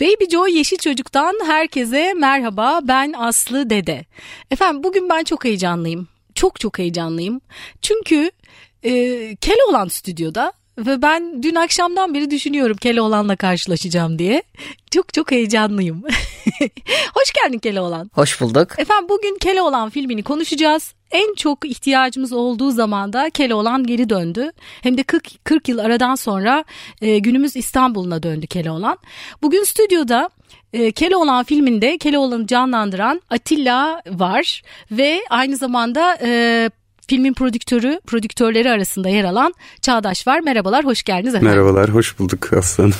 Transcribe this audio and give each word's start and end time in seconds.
Baby 0.00 0.24
Joy 0.30 0.56
Yeşil 0.58 0.76
Çocuk'tan 0.76 1.34
herkese 1.46 2.14
merhaba. 2.14 2.80
Ben 2.82 3.14
Aslı 3.18 3.70
Dede. 3.70 4.04
Efendim 4.50 4.82
bugün 4.82 5.08
ben 5.08 5.24
çok 5.24 5.44
heyecanlıyım. 5.44 6.08
Çok 6.34 6.60
çok 6.60 6.78
heyecanlıyım. 6.78 7.40
Çünkü 7.82 8.30
e, 8.82 8.90
Keloğlan 9.36 9.88
stüdyoda 9.88 10.52
ve 10.78 11.02
ben 11.02 11.42
dün 11.42 11.54
akşamdan 11.54 12.14
beri 12.14 12.30
düşünüyorum 12.30 12.76
Keloğlan'la 12.76 13.36
karşılaşacağım 13.36 14.18
diye. 14.18 14.42
Çok 14.90 15.14
çok 15.14 15.30
heyecanlıyım. 15.30 16.02
Hoş 17.14 17.32
geldin 17.32 17.58
Keloğlan. 17.58 18.10
Hoş 18.14 18.40
bulduk. 18.40 18.78
Efendim 18.78 19.08
bugün 19.08 19.38
Keloğlan 19.38 19.90
filmini 19.90 20.22
konuşacağız. 20.22 20.94
En 21.10 21.34
çok 21.34 21.64
ihtiyacımız 21.64 22.32
olduğu 22.32 22.70
zamanda 22.70 23.30
Keloğlan 23.30 23.84
geri 23.86 24.08
döndü. 24.08 24.52
Hem 24.82 24.98
de 24.98 25.02
40, 25.02 25.44
40 25.44 25.68
yıl 25.68 25.78
aradan 25.78 26.14
sonra 26.14 26.64
e, 27.02 27.18
günümüz 27.18 27.56
İstanbul'una 27.56 28.22
döndü 28.22 28.46
Keloğlan. 28.46 28.98
Bugün 29.42 29.64
stüdyoda 29.64 30.30
e, 30.72 30.92
Keloğlan 30.92 31.44
filminde 31.44 31.98
Keloğlan'ı 31.98 32.46
canlandıran 32.46 33.20
Atilla 33.30 34.02
var 34.06 34.62
ve 34.90 35.20
aynı 35.30 35.56
zamanda 35.56 36.18
e, 36.22 36.70
filmin 37.08 37.32
prodüktörü, 37.32 38.00
prodüktörleri 38.06 38.70
arasında 38.70 39.08
yer 39.08 39.24
alan 39.24 39.54
Çağdaş 39.80 40.26
var. 40.26 40.40
Merhabalar, 40.40 40.84
hoş 40.84 41.02
geldiniz 41.02 41.34
efendim. 41.34 41.58
Merhabalar, 41.58 41.90
hoş 41.90 42.18
bulduk 42.18 42.52
Aslan. 42.52 42.92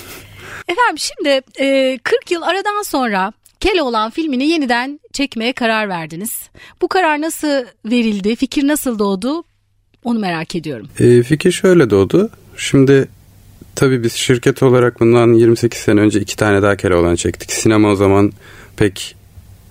Efendim 0.69 0.99
şimdi 0.99 1.41
e, 1.61 1.99
40 2.03 2.31
yıl 2.31 2.43
aradan 2.43 2.83
sonra 2.83 3.33
Keloğlan 3.61 4.11
filmini 4.11 4.49
yeniden 4.49 5.01
çekmeye 5.13 5.53
karar 5.53 5.89
verdiniz. 5.89 6.51
Bu 6.83 6.89
karar 6.89 7.21
nasıl 7.21 7.65
verildi, 7.85 8.37
fikir 8.37 8.67
nasıl 8.67 8.99
doğdu 8.99 9.45
onu 10.05 10.19
merak 10.19 10.55
ediyorum. 10.57 10.89
E, 10.99 11.23
fikir 11.23 11.53
şöyle 11.53 11.91
doğdu. 11.91 12.31
Şimdi 12.57 13.09
tabii 13.75 14.03
biz 14.03 14.13
şirket 14.13 14.63
olarak 14.63 15.01
bundan 15.01 15.33
28 15.33 15.81
sene 15.81 16.01
önce 16.01 16.21
iki 16.21 16.37
tane 16.37 16.63
daha 16.63 16.77
Keloğlan 16.77 17.15
çektik. 17.17 17.53
Sinema 17.53 17.91
o 17.91 17.95
zaman 17.95 18.33
pek 18.77 19.17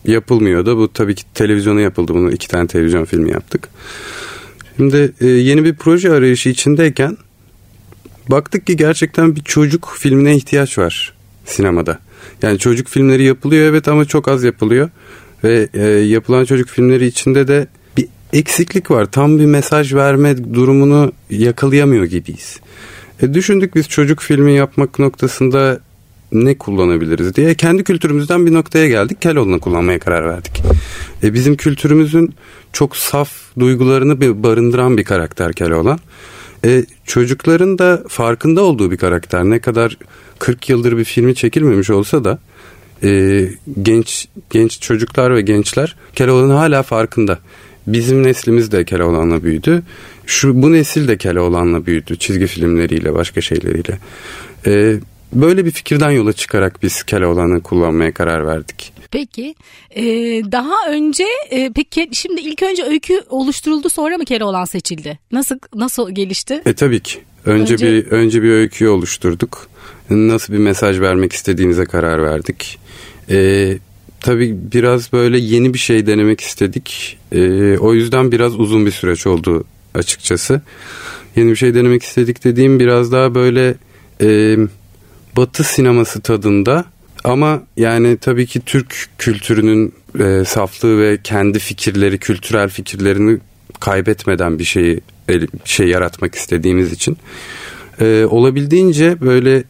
yapılmıyordu. 0.07 0.77
Bu 0.77 0.93
tabii 0.93 1.15
ki 1.15 1.23
televizyona 1.33 1.81
yapıldı. 1.81 2.13
Bunu 2.13 2.31
iki 2.31 2.47
tane 2.47 2.67
televizyon 2.67 3.05
filmi 3.05 3.31
yaptık. 3.31 3.69
Şimdi 4.77 5.13
e, 5.21 5.27
yeni 5.27 5.63
bir 5.63 5.75
proje 5.75 6.11
arayışı 6.11 6.49
içindeyken 6.49 7.17
baktık 8.27 8.67
ki 8.67 8.77
gerçekten 8.77 9.35
bir 9.35 9.41
çocuk 9.41 9.93
filmine 9.99 10.35
ihtiyaç 10.35 10.77
var 10.77 11.13
sinemada. 11.45 11.99
Yani 12.41 12.59
çocuk 12.59 12.87
filmleri 12.87 13.23
yapılıyor 13.23 13.65
evet 13.65 13.87
ama 13.87 14.05
çok 14.05 14.27
az 14.27 14.43
yapılıyor. 14.43 14.89
Ve 15.43 15.69
e, 15.73 15.81
yapılan 15.87 16.45
çocuk 16.45 16.69
filmleri 16.69 17.05
içinde 17.05 17.47
de 17.47 17.67
bir 17.97 18.07
eksiklik 18.33 18.91
var. 18.91 19.05
Tam 19.05 19.39
bir 19.39 19.45
mesaj 19.45 19.93
verme 19.93 20.53
durumunu 20.53 21.11
yakalayamıyor 21.29 22.03
gibiyiz. 22.03 22.59
E, 23.21 23.33
düşündük 23.33 23.75
biz 23.75 23.89
çocuk 23.89 24.19
filmi 24.19 24.53
yapmak 24.53 24.99
noktasında 24.99 25.79
ne 26.35 26.57
kullanabiliriz 26.57 27.35
diye 27.35 27.55
kendi 27.55 27.83
kültürümüzden 27.83 28.45
bir 28.45 28.53
noktaya 28.53 28.87
geldik. 28.87 29.21
Keloğlan'ı 29.21 29.59
kullanmaya 29.59 29.99
karar 29.99 30.25
verdik. 30.25 30.61
E, 31.23 31.33
bizim 31.33 31.55
kültürümüzün 31.55 32.35
çok 32.73 32.97
saf 32.97 33.31
duygularını 33.59 34.21
bir 34.21 34.43
barındıran 34.43 34.97
bir 34.97 35.03
karakter 35.03 35.53
Keloğlan. 35.53 35.99
E, 36.65 36.85
çocukların 37.05 37.77
da 37.77 38.03
farkında 38.07 38.61
olduğu 38.61 38.91
bir 38.91 38.97
karakter. 38.97 39.43
Ne 39.43 39.59
kadar 39.59 39.97
40 40.39 40.69
yıldır 40.69 40.97
bir 40.97 41.03
filmi 41.03 41.35
çekilmemiş 41.35 41.89
olsa 41.89 42.23
da 42.23 42.39
e, 43.03 43.41
genç 43.81 44.27
genç 44.49 44.81
çocuklar 44.81 45.35
ve 45.35 45.41
gençler 45.41 45.95
Keloğlan'ın 46.15 46.55
hala 46.55 46.83
farkında. 46.83 47.39
Bizim 47.87 48.23
neslimiz 48.23 48.71
de 48.71 48.85
Keloğlan'la 48.85 49.43
büyüdü. 49.43 49.83
Şu 50.25 50.61
bu 50.61 50.73
nesil 50.73 51.07
de 51.07 51.17
Keloğlan'la 51.17 51.85
büyüdü 51.85 52.17
çizgi 52.17 52.47
filmleriyle 52.47 53.13
başka 53.13 53.41
şeyleriyle. 53.41 53.99
E, 54.65 54.95
böyle 55.33 55.65
bir 55.65 55.71
fikirden 55.71 56.11
yola 56.11 56.33
çıkarak 56.33 56.83
biz 56.83 57.03
Keloğlan'ı 57.03 57.61
kullanmaya 57.61 58.13
karar 58.13 58.47
verdik. 58.47 58.93
Peki 59.11 59.55
e, 59.95 60.03
daha 60.51 60.91
önce 60.91 61.25
e, 61.49 61.71
peki 61.75 62.09
şimdi 62.11 62.41
ilk 62.41 62.63
önce 62.63 62.83
öykü 62.83 63.21
oluşturuldu 63.29 63.89
sonra 63.89 64.17
mı 64.17 64.25
Keloğlan 64.25 64.65
seçildi? 64.65 65.19
Nasıl 65.31 65.59
nasıl 65.75 66.11
gelişti? 66.11 66.61
E 66.65 66.73
tabii 66.73 66.99
ki. 66.99 67.19
Önce, 67.45 67.73
önce 67.73 67.87
bir 67.87 68.11
önce 68.11 68.43
bir 68.43 68.49
öyküyü 68.49 68.89
oluşturduk. 68.89 69.67
Nasıl 70.09 70.53
bir 70.53 70.57
mesaj 70.57 70.99
vermek 70.99 71.33
istediğimize 71.33 71.85
karar 71.85 72.23
verdik. 72.23 72.79
E, 73.29 73.77
tabii 74.19 74.57
biraz 74.73 75.13
böyle 75.13 75.37
yeni 75.37 75.73
bir 75.73 75.79
şey 75.79 76.07
denemek 76.07 76.41
istedik. 76.41 77.17
E, 77.31 77.77
o 77.77 77.93
yüzden 77.93 78.31
biraz 78.31 78.59
uzun 78.59 78.85
bir 78.85 78.91
süreç 78.91 79.27
oldu 79.27 79.63
açıkçası. 79.95 80.61
Yeni 81.35 81.51
bir 81.51 81.55
şey 81.55 81.73
denemek 81.73 82.03
istedik 82.03 82.43
dediğim 82.43 82.79
biraz 82.79 83.11
daha 83.11 83.35
böyle 83.35 83.75
e, 84.21 84.57
Batı 85.37 85.63
sineması 85.63 86.21
tadında 86.21 86.85
ama 87.23 87.63
yani 87.77 88.17
tabii 88.17 88.45
ki 88.45 88.61
Türk 88.65 89.09
kültürünün 89.17 89.93
e, 90.19 90.45
saflığı 90.45 90.99
ve 90.99 91.17
kendi 91.23 91.59
fikirleri, 91.59 92.17
kültürel 92.17 92.69
fikirlerini 92.69 93.39
kaybetmeden 93.79 94.59
bir 94.59 94.63
şeyi 94.63 95.01
şey 95.65 95.87
yaratmak 95.87 96.35
istediğimiz 96.35 96.91
için 96.91 97.17
e, 98.01 98.25
olabildiğince 98.25 99.21
böyle 99.21 99.63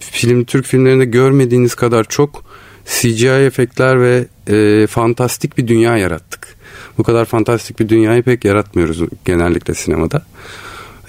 film 0.00 0.44
Türk 0.44 0.66
filmlerinde 0.66 1.04
görmediğiniz 1.04 1.74
kadar 1.74 2.04
çok 2.04 2.44
CGI 2.86 3.28
efektler 3.28 4.00
ve 4.00 4.26
e, 4.48 4.86
fantastik 4.86 5.58
bir 5.58 5.68
dünya 5.68 5.96
yarattık. 5.96 6.56
Bu 6.98 7.02
kadar 7.02 7.24
fantastik 7.24 7.80
bir 7.80 7.88
dünyayı 7.88 8.22
pek 8.22 8.44
yaratmıyoruz 8.44 9.00
genellikle 9.24 9.74
sinemada. 9.74 10.26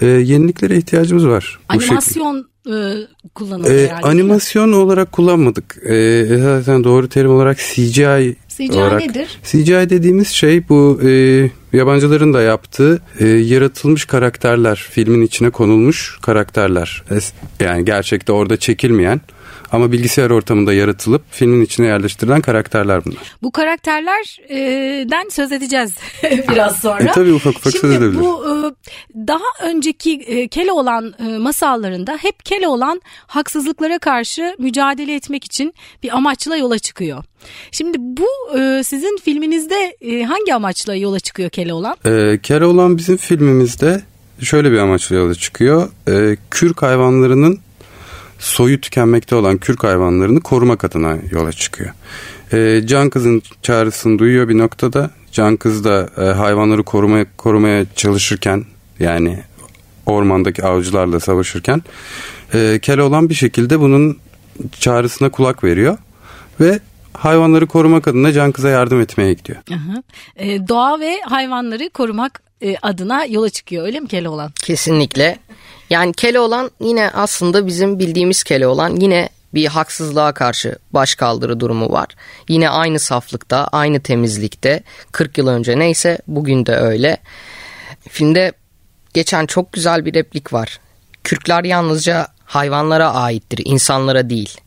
E, 0.01 0.05
yeniliklere 0.05 0.77
ihtiyacımız 0.77 1.27
var. 1.27 1.59
Animasyon 1.69 2.47
e, 2.73 3.07
kullanıldı 3.35 3.85
ee, 3.85 3.91
Animasyon 3.91 4.72
olarak 4.72 5.11
kullanmadık. 5.11 5.78
Ee, 5.89 6.25
zaten 6.41 6.83
doğru 6.83 7.09
terim 7.09 7.31
olarak 7.31 7.57
CGI 7.57 8.35
CGI 8.50 8.72
olarak. 8.73 9.01
nedir? 9.01 9.39
CGI 9.44 9.89
dediğimiz 9.89 10.28
şey 10.28 10.69
bu 10.69 11.00
e, 11.03 11.09
yabancıların 11.73 12.33
da 12.33 12.41
yaptığı 12.41 13.01
e, 13.19 13.27
yaratılmış 13.27 14.06
karakterler, 14.06 14.88
filmin 14.91 15.22
içine 15.22 15.50
konulmuş 15.50 16.19
karakterler. 16.22 17.03
Yani 17.59 17.85
gerçekte 17.85 18.31
orada 18.31 18.57
çekilmeyen 18.57 19.22
ama 19.72 19.91
bilgisayar 19.91 20.29
ortamında 20.29 20.73
yaratılıp 20.73 21.22
filmin 21.31 21.61
içine 21.66 21.88
yerleştirilen 21.88 22.41
karakterler 22.41 23.05
bunlar. 23.05 23.35
Bu 23.41 23.51
karakterlerden 23.51 25.29
söz 25.29 25.51
edeceğiz 25.51 25.91
biraz 26.51 26.79
sonra. 26.79 27.03
E, 27.03 27.11
tabii 27.11 27.33
ufak 27.33 27.55
ufak 27.57 27.72
Şimdi 27.72 27.81
söz 27.81 27.91
edebiliriz. 27.91 28.19
bu 28.19 28.44
daha 29.16 29.69
önceki 29.69 30.47
Keloğlan 30.51 31.13
masallarında 31.39 32.17
hep 32.22 32.45
Keloğlan 32.45 33.01
haksızlıklara 33.27 34.00
karşı 34.00 34.56
mücadele 34.59 35.16
etmek 35.16 35.44
için 35.44 35.73
bir 36.03 36.16
amaçla 36.16 36.57
yola 36.57 36.79
çıkıyor. 36.79 37.23
Şimdi 37.72 37.97
bu 38.00 38.27
sizin 38.83 39.17
filminizde 39.17 39.97
hangi 40.25 40.53
amaçla 40.56 40.95
yola 40.95 41.19
çıkıyor 41.19 41.50
Keloğlan? 41.50 41.95
E, 42.06 42.39
Keloğlan 42.44 42.97
bizim 42.97 43.17
filmimizde 43.17 44.01
şöyle 44.41 44.72
bir 44.72 44.77
amaçla 44.77 45.16
yola 45.16 45.35
çıkıyor. 45.35 45.89
E, 46.09 46.38
kürk 46.51 46.81
hayvanlarının 46.81 47.59
soyu 48.39 48.81
tükenmekte 48.81 49.35
olan 49.35 49.57
kürk 49.57 49.83
hayvanlarını 49.83 50.41
korumak 50.41 50.83
adına 50.83 51.17
yola 51.31 51.51
çıkıyor. 51.51 51.93
E, 52.53 52.87
can 52.87 53.09
kızın 53.09 53.41
çağrısını 53.61 54.19
duyuyor 54.19 54.49
bir 54.49 54.57
noktada. 54.57 55.11
Can 55.31 55.57
kız 55.57 55.83
da 55.83 56.09
e, 56.17 56.21
hayvanları 56.21 56.83
korumaya 56.83 57.25
korumaya 57.37 57.85
çalışırken 57.95 58.65
yani 58.99 59.43
ormandaki 60.05 60.63
avcılarla 60.63 61.19
savaşırken 61.19 61.81
e, 62.53 62.79
Keloğlan 62.81 63.29
bir 63.29 63.35
şekilde 63.35 63.79
bunun 63.79 64.17
çağrısına 64.79 65.29
kulak 65.29 65.63
veriyor 65.63 65.97
ve 66.59 66.79
hayvanları 67.13 67.67
korumak 67.67 68.07
adına 68.07 68.33
Can 68.33 68.51
Kız'a 68.51 68.69
yardım 68.69 69.01
etmeye 69.01 69.33
gidiyor. 69.33 69.57
Aha. 69.71 70.03
E, 70.35 70.67
doğa 70.67 70.99
ve 70.99 71.21
hayvanları 71.21 71.89
korumak 71.89 72.41
e, 72.61 72.77
adına 72.77 73.25
yola 73.25 73.49
çıkıyor 73.49 73.85
öyle 73.85 73.99
mi 73.99 74.07
Keloğlan? 74.07 74.51
Kesinlikle. 74.63 75.39
Yani 75.89 76.13
Keloğlan 76.13 76.71
yine 76.79 77.09
aslında 77.09 77.67
bizim 77.67 77.99
bildiğimiz 77.99 78.43
Keloğlan 78.43 78.95
yine 78.95 79.29
bir 79.53 79.65
haksızlığa 79.65 80.31
karşı 80.31 80.75
başkaldırı 80.91 81.59
durumu 81.59 81.91
var. 81.91 82.07
Yine 82.50 82.69
aynı 82.69 83.00
saflıkta, 83.00 83.67
aynı 83.71 84.00
temizlikte 84.00 84.83
40 85.12 85.38
yıl 85.38 85.47
önce 85.47 85.79
neyse 85.79 86.17
bugün 86.27 86.65
de 86.65 86.75
öyle. 86.75 87.17
Filmde 88.09 88.51
geçen 89.13 89.45
çok 89.45 89.73
güzel 89.73 90.06
bir 90.06 90.13
replik 90.13 90.53
var. 90.53 90.79
Kürkler 91.23 91.63
yalnızca 91.63 92.27
hayvanlara 92.45 93.13
aittir, 93.13 93.62
insanlara 93.65 94.29
değil. 94.29 94.57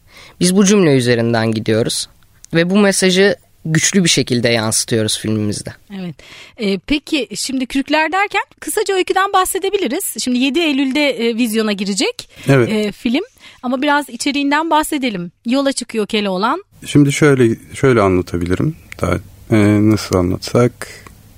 Biz 0.40 0.56
bu 0.56 0.64
cümle 0.64 0.96
üzerinden 0.96 1.52
gidiyoruz 1.52 2.08
ve 2.54 2.70
bu 2.70 2.76
mesajı 2.76 3.36
güçlü 3.64 4.04
bir 4.04 4.08
şekilde 4.08 4.48
yansıtıyoruz 4.48 5.18
filmimizde. 5.18 5.70
Evet. 6.00 6.14
Ee, 6.56 6.78
peki 6.78 7.28
şimdi 7.34 7.66
Kürkler 7.66 8.12
derken 8.12 8.42
kısaca 8.60 8.94
öyküden 8.94 9.32
bahsedebiliriz. 9.32 10.14
Şimdi 10.18 10.38
7 10.38 10.60
Eylül'de 10.60 11.10
e, 11.10 11.36
vizyona 11.36 11.72
girecek 11.72 12.28
evet. 12.48 12.68
e, 12.72 12.92
film. 12.92 13.24
Ama 13.62 13.82
biraz 13.82 14.08
içeriğinden 14.08 14.70
bahsedelim. 14.70 15.32
Yola 15.46 15.72
çıkıyor 15.72 16.06
Keloğlan. 16.06 16.64
Şimdi 16.86 17.12
şöyle 17.12 17.56
şöyle 17.74 18.00
anlatabilirim. 18.00 18.76
Daha 19.00 19.14
e, 19.50 19.90
nasıl 19.90 20.16
anlatsak? 20.16 20.88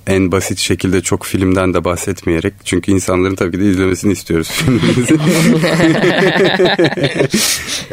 En 0.07 0.31
basit 0.31 0.59
şekilde 0.59 1.01
çok 1.01 1.25
filmden 1.25 1.73
de 1.73 1.83
bahsetmeyerek 1.83 2.53
çünkü 2.63 2.91
insanların 2.91 3.35
tabii 3.35 3.51
ki 3.51 3.59
de 3.59 3.69
izlemesini 3.69 4.13
istiyoruz 4.13 4.51
filmimizi. 4.51 5.13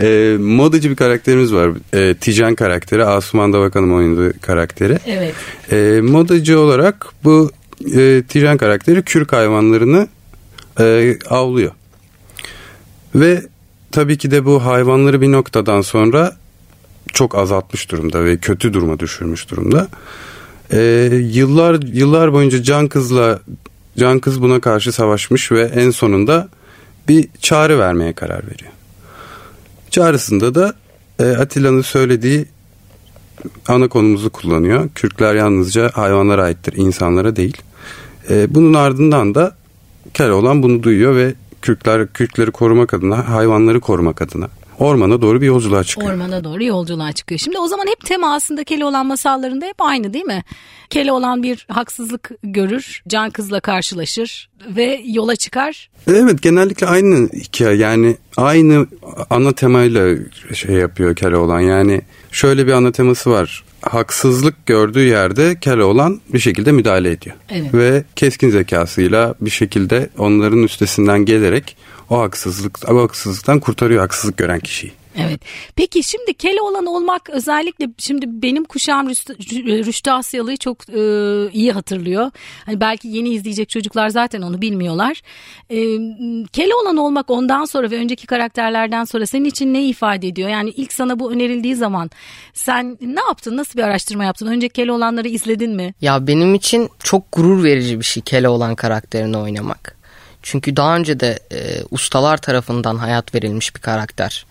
e, 0.07 0.37
modacı 0.39 0.91
bir 0.91 0.97
karakterimiz 0.97 1.55
var. 1.55 1.71
E, 1.95 2.15
Tijan 2.15 2.55
karakteri. 2.55 3.05
Asuman 3.05 3.53
Davakan'ın 3.53 3.93
oynadığı 3.93 4.41
karakteri. 4.41 4.99
Evet. 5.07 5.35
E, 5.73 6.01
modacı 6.01 6.61
olarak 6.61 7.07
bu 7.25 7.51
e, 7.97 8.23
Tijan 8.29 8.57
karakteri 8.57 9.03
kürk 9.03 9.33
hayvanlarını 9.33 10.09
e, 10.81 11.19
avlıyor. 11.29 11.73
Ve 13.15 13.43
tabii 13.93 14.19
ki 14.19 14.31
de 14.31 14.45
bu 14.45 14.65
hayvanları 14.65 15.21
bir 15.21 15.33
noktadan 15.33 15.81
sonra 15.81 16.37
çok 17.13 17.35
azaltmış 17.35 17.91
durumda 17.91 18.25
ve 18.25 18.37
kötü 18.37 18.73
duruma 18.73 18.99
düşürmüş 18.99 19.51
durumda. 19.51 19.89
Ee, 20.73 21.11
yıllar 21.13 21.83
yıllar 21.83 22.33
boyunca 22.33 22.63
Can 22.63 22.89
Kız'la 22.89 23.41
Can 23.99 24.19
Kız 24.19 24.43
buna 24.43 24.61
karşı 24.61 24.93
savaşmış 24.93 25.53
ve 25.53 25.63
en 25.63 25.91
sonunda 25.91 26.49
bir 27.09 27.29
çağrı 27.41 27.79
vermeye 27.79 28.13
karar 28.13 28.43
veriyor. 28.45 28.73
Çağrısında 29.91 30.55
da 30.55 30.75
e, 31.19 31.25
Atilla'nın 31.25 31.83
söylediği 31.83 32.47
ana 33.69 33.89
konumuzu 33.89 34.31
kullanıyor. 34.31 34.89
Kürkler 34.95 35.35
yalnızca 35.35 35.91
hayvanlara 35.95 36.43
aittir, 36.43 36.73
insanlara 36.77 37.37
değil. 37.37 37.57
E, 38.31 38.55
bunun 38.55 38.75
ardından 38.75 39.35
da 39.35 39.57
Keloğlan 40.15 40.63
bunu 40.63 40.83
duyuyor 40.83 41.17
ve 41.17 41.35
Kürkler 41.63 42.13
Kürkleri 42.13 42.51
korumak 42.51 42.95
adına, 42.95 43.29
hayvanları 43.29 43.81
korumak 43.81 44.23
adına 44.23 44.49
ormana 44.81 45.23
doğru 45.23 45.41
bir 45.41 45.47
yolculuğa 45.47 45.85
çıkıyor. 45.85 46.13
Ormana 46.13 46.45
doğru 46.45 46.65
yolculuğa 46.65 47.13
çıkıyor. 47.13 47.39
Şimdi 47.39 47.59
o 47.59 47.67
zaman 47.67 47.87
hep 47.87 48.07
tema 48.07 48.35
aslında 48.35 48.65
Keloğlan 48.65 49.07
masallarında 49.07 49.67
hep 49.67 49.77
aynı 49.79 50.13
değil 50.13 50.25
mi? 50.25 50.43
Keloğlan 50.91 51.43
bir 51.43 51.67
haksızlık 51.69 52.31
görür, 52.43 53.03
can 53.09 53.31
kızla 53.31 53.61
karşılaşır 53.61 54.51
ve 54.77 55.03
yola 55.05 55.37
çıkar. 55.37 55.91
Evet 56.07 56.43
genellikle 56.43 56.87
aynı 56.87 57.29
hikaye 57.29 57.77
yani 57.77 58.17
aynı 58.37 58.87
ana 59.31 59.53
temayla 59.53 60.17
şey 60.55 60.75
yapıyor 60.75 61.17
Keloğlan 61.17 61.61
yani 61.61 62.03
şöyle 62.33 62.67
bir 62.67 62.73
ana 62.73 62.93
teması 62.93 63.31
var 63.31 63.65
haksızlık 63.83 64.67
gördüğü 64.67 65.05
yerde 65.05 65.61
Keloğlan 65.61 66.21
bir 66.33 66.39
şekilde 66.39 66.73
müdahale 66.73 67.11
ediyor. 67.11 67.37
Evet. 67.49 67.75
Ve 67.75 68.05
keskin 68.17 68.51
zekasıyla 68.51 69.35
bir 69.41 69.51
şekilde 69.51 70.11
onların 70.19 70.63
üstesinden 70.63 71.25
gelerek 71.25 71.77
o 72.11 72.21
haksızlık 72.21 72.79
o 72.91 73.03
haksızlıktan 73.03 73.61
kurtarıyor 73.61 74.01
haksızlık 74.01 74.37
gören 74.37 74.61
kişiyi. 74.61 74.93
Evet. 75.17 75.41
Peki 75.77 76.03
şimdi 76.03 76.35
Keloğlan 76.35 76.87
olmak 76.87 77.31
özellikle 77.31 77.89
şimdi 77.99 78.27
benim 78.29 78.65
kuşağım 78.65 79.09
Rüştü, 79.09 79.37
Rüştü 79.87 80.11
Asyalı'yı 80.11 80.57
çok 80.57 80.89
e, 80.89 81.03
iyi 81.53 81.73
hatırlıyor. 81.73 82.31
Hani 82.67 82.81
belki 82.81 83.09
yeni 83.09 83.29
izleyecek 83.29 83.69
çocuklar 83.69 84.09
zaten 84.09 84.43
onu 84.43 84.63
bilmiyorlar. 84.63 85.23
E, 85.71 85.77
Keloğlan 86.47 86.97
olmak 86.97 87.31
ondan 87.31 87.65
sonra 87.65 87.91
ve 87.91 87.97
önceki 87.97 88.27
karakterlerden 88.27 89.05
sonra 89.05 89.27
senin 89.27 89.45
için 89.45 89.75
ne 89.75 89.85
ifade 89.85 90.29
ediyor? 90.29 90.49
Yani 90.49 90.71
ilk 90.71 90.93
sana 90.93 91.19
bu 91.19 91.33
önerildiği 91.33 91.75
zaman 91.75 92.11
sen 92.55 92.99
ne 93.01 93.21
yaptın? 93.29 93.57
Nasıl 93.57 93.79
bir 93.79 93.85
araştırma 93.85 94.25
yaptın? 94.25 94.47
Önceki 94.47 94.73
Keloğlanları 94.73 95.29
izledin 95.29 95.71
mi? 95.71 95.95
Ya 96.01 96.27
benim 96.27 96.55
için 96.55 96.89
çok 97.03 97.33
gurur 97.33 97.65
verici 97.65 97.99
bir 97.99 98.05
şey 98.05 98.23
Keloğlan 98.23 98.75
karakterini 98.75 99.37
oynamak. 99.37 100.00
Çünkü 100.43 100.77
daha 100.77 100.97
önce 100.97 101.21
de 101.21 101.39
e, 101.53 101.59
ustalar 101.91 102.37
tarafından 102.37 102.97
hayat 102.97 103.35
verilmiş 103.35 103.77
bir 103.77 103.81
karakter. 103.81 104.47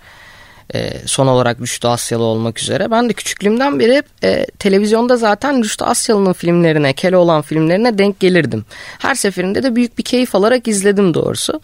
E, 0.76 1.08
son 1.08 1.28
olarak 1.28 1.62
Rüştü 1.62 1.88
Asyalı 1.88 2.24
olmak 2.24 2.60
üzere. 2.60 2.92
Ben 2.92 3.10
de 3.10 3.14
küçüklüğümden 3.14 3.80
beri 3.80 3.96
hep 3.96 4.06
e, 4.24 4.46
televizyonda 4.46 5.18
zaten 5.18 5.64
Rüştü 5.64 5.86
Asyalı'nın 5.86 6.34
filmlerine, 6.34 6.94
Keloğlan 6.94 7.42
filmlerine 7.42 7.98
denk 7.98 8.20
gelirdim. 8.20 8.66
Her 9.00 9.16
seferinde 9.16 9.64
de 9.64 9.76
büyük 9.76 9.98
bir 9.98 10.04
keyif 10.04 10.36
alarak 10.36 10.68
izledim 10.68 11.14
doğrusu. 11.14 11.62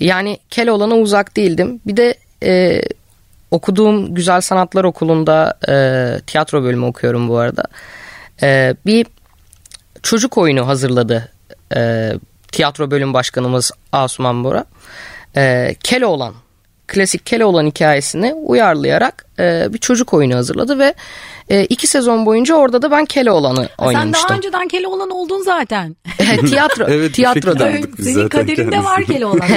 Yani 0.00 0.38
Keloğlan'a 0.50 0.94
uzak 0.94 1.36
değildim. 1.36 1.80
Bir 1.86 1.96
de 1.96 2.14
e, 2.42 2.82
okuduğum 3.50 4.14
Güzel 4.14 4.40
Sanatlar 4.40 4.84
Okulu'nda 4.84 5.58
e, 5.68 6.20
tiyatro 6.26 6.62
bölümü 6.62 6.86
okuyorum 6.86 7.28
bu 7.28 7.38
arada. 7.38 7.64
E, 8.42 8.74
bir 8.86 9.06
çocuk 10.02 10.38
oyunu 10.38 10.68
hazırladı 10.68 11.32
e, 11.76 12.12
tiyatro 12.54 12.90
bölüm 12.90 13.14
başkanımız 13.14 13.72
Asuman 13.92 14.44
Bora. 14.44 14.64
E, 15.36 15.74
Keloğlan 15.82 16.34
klasik 16.86 17.26
Keloğlan 17.26 17.66
hikayesini 17.66 18.34
uyarlayarak 18.34 19.26
e, 19.38 19.72
bir 19.72 19.78
çocuk 19.78 20.14
oyunu 20.14 20.34
hazırladı 20.34 20.78
ve 20.78 20.94
e, 21.48 21.64
iki 21.64 21.86
sezon 21.86 22.26
boyunca 22.26 22.54
orada 22.54 22.82
da 22.82 22.90
ben 22.90 23.04
Keloğlan'ı 23.04 23.68
oynamıştım. 23.78 24.12
Sen 24.12 24.28
daha 24.28 24.36
önceden 24.36 24.68
Keloğlan 24.68 25.10
oldun 25.10 25.42
zaten. 25.42 25.96
Tiyatro, 26.48 26.84
evet, 26.88 27.14
tiyatroda. 27.14 27.72
Senin 28.02 28.28
kaderinde 28.28 28.84
var 28.84 29.04
Keloğlan. 29.04 29.40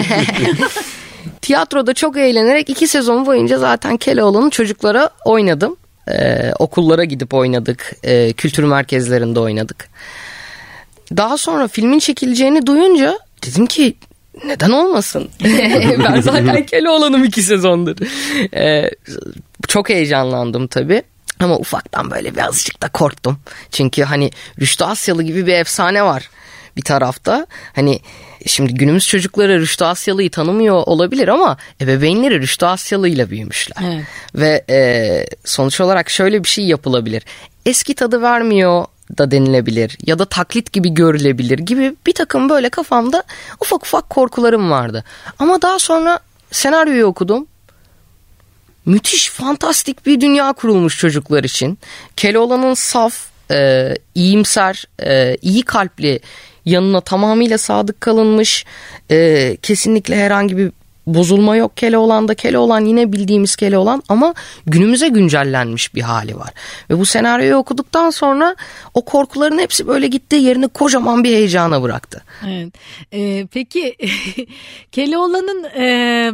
Tiyatroda 1.41 1.94
çok 1.94 2.17
eğlenerek 2.17 2.69
iki 2.69 2.88
sezon 2.88 3.25
boyunca 3.25 3.57
zaten 3.57 3.97
Keloğlan'ı 3.97 4.49
çocuklara 4.49 5.09
oynadım. 5.25 5.75
Ee, 6.11 6.51
okullara 6.59 7.03
gidip 7.03 7.33
oynadık. 7.33 7.95
Ee, 8.03 8.33
kültür 8.33 8.63
merkezlerinde 8.63 9.39
oynadık. 9.39 9.89
Daha 11.18 11.38
sonra 11.38 11.68
filmin 11.68 12.00
çekileceğini 12.00 12.65
duyunca 12.65 13.19
dedim 13.45 13.65
ki 13.65 13.95
neden 14.45 14.69
olmasın? 14.69 15.30
ben 15.44 16.21
zaten 16.21 16.65
Keloğlan'ım 16.65 17.24
iki 17.24 17.44
sezondur. 17.44 17.95
Ee, 18.56 18.92
çok 19.68 19.89
heyecanlandım 19.89 20.68
tabii. 20.68 21.04
Ama 21.39 21.57
ufaktan 21.57 22.12
böyle 22.12 22.36
birazcık 22.36 22.81
da 22.81 22.89
korktum. 22.89 23.39
Çünkü 23.71 24.04
hani 24.04 24.31
Rüştü 24.62 24.83
Asyalı 24.83 25.24
gibi 25.24 25.48
bir 25.48 25.54
efsane 25.54 26.04
var 26.04 26.30
bir 26.77 26.81
tarafta. 26.81 27.48
Hani 27.75 28.00
şimdi 28.45 28.74
günümüz 28.74 29.07
çocukları 29.07 29.59
Rüştü 29.59 29.86
Asyalı'yı 29.86 30.31
tanımıyor 30.31 30.75
olabilir 30.75 31.27
ama 31.27 31.57
ebeveynleri 31.81 32.42
Rüştü 32.42 32.65
Asyalı 32.65 33.09
ile 33.09 33.30
büyümüşler. 33.30 33.83
Evet. 33.86 34.06
Ve 34.36 34.65
e, 34.69 34.80
sonuç 35.45 35.81
olarak 35.81 36.09
şöyle 36.09 36.44
bir 36.44 36.50
şey 36.50 36.65
yapılabilir. 36.65 37.24
Eski 37.65 37.95
tadı 37.95 38.21
vermiyor 38.21 38.86
da 39.18 39.31
denilebilir 39.31 39.98
ya 40.06 40.19
da 40.19 40.25
taklit 40.25 40.74
gibi 40.74 40.94
görülebilir 40.94 41.59
gibi 41.59 41.95
bir 42.06 42.13
takım 42.13 42.50
böyle 42.50 42.69
kafamda 42.69 43.24
ufak 43.62 43.86
ufak 43.86 44.09
korkularım 44.09 44.71
vardı. 44.71 45.04
Ama 45.39 45.62
daha 45.62 45.80
sonra 45.80 46.19
senaryoyu 46.51 47.06
okudum. 47.06 47.48
Müthiş, 48.86 49.30
fantastik 49.30 50.06
bir 50.06 50.21
dünya 50.21 50.54
kurulmuş 50.54 51.00
çocuklar 51.00 51.44
için. 51.44 51.80
Keloğlan'ın 52.15 52.74
saf, 52.74 53.27
e, 53.51 53.94
iyimser, 54.15 54.86
e, 55.04 55.38
iyi 55.42 55.62
kalpli 55.62 56.19
yanına 56.65 57.01
tamamıyla 57.01 57.57
sadık 57.57 58.01
kalınmış. 58.01 58.65
E, 59.12 59.57
kesinlikle 59.62 60.15
herhangi 60.15 60.57
bir 60.57 60.71
bozulma 61.07 61.56
yok 61.56 61.77
Keloğlan'da. 61.77 62.33
Keloğlan 62.36 62.86
yine 62.86 63.13
bildiğimiz 63.13 63.56
Keloğlan 63.56 64.04
ama 64.09 64.33
günümüze 64.65 65.07
güncellenmiş 65.07 65.95
bir 65.95 66.01
hali 66.01 66.38
var. 66.38 66.50
Ve 66.89 67.00
bu 67.00 67.06
senaryoyu 67.06 67.56
okuduktan 67.56 68.09
sonra 68.09 68.56
o 68.94 69.06
korkuların 69.06 69.59
hepsi 69.59 69.87
böyle 69.87 70.07
gitti 70.07 70.35
yerine 70.35 70.68
kocaman 70.68 71.23
bir 71.23 71.30
heyecana 71.30 71.81
bıraktı. 71.81 72.23
Evet. 72.47 72.73
Ee, 73.14 73.47
peki 73.52 73.95
Keloğlan'ın 74.92 75.64
e, 75.64 76.31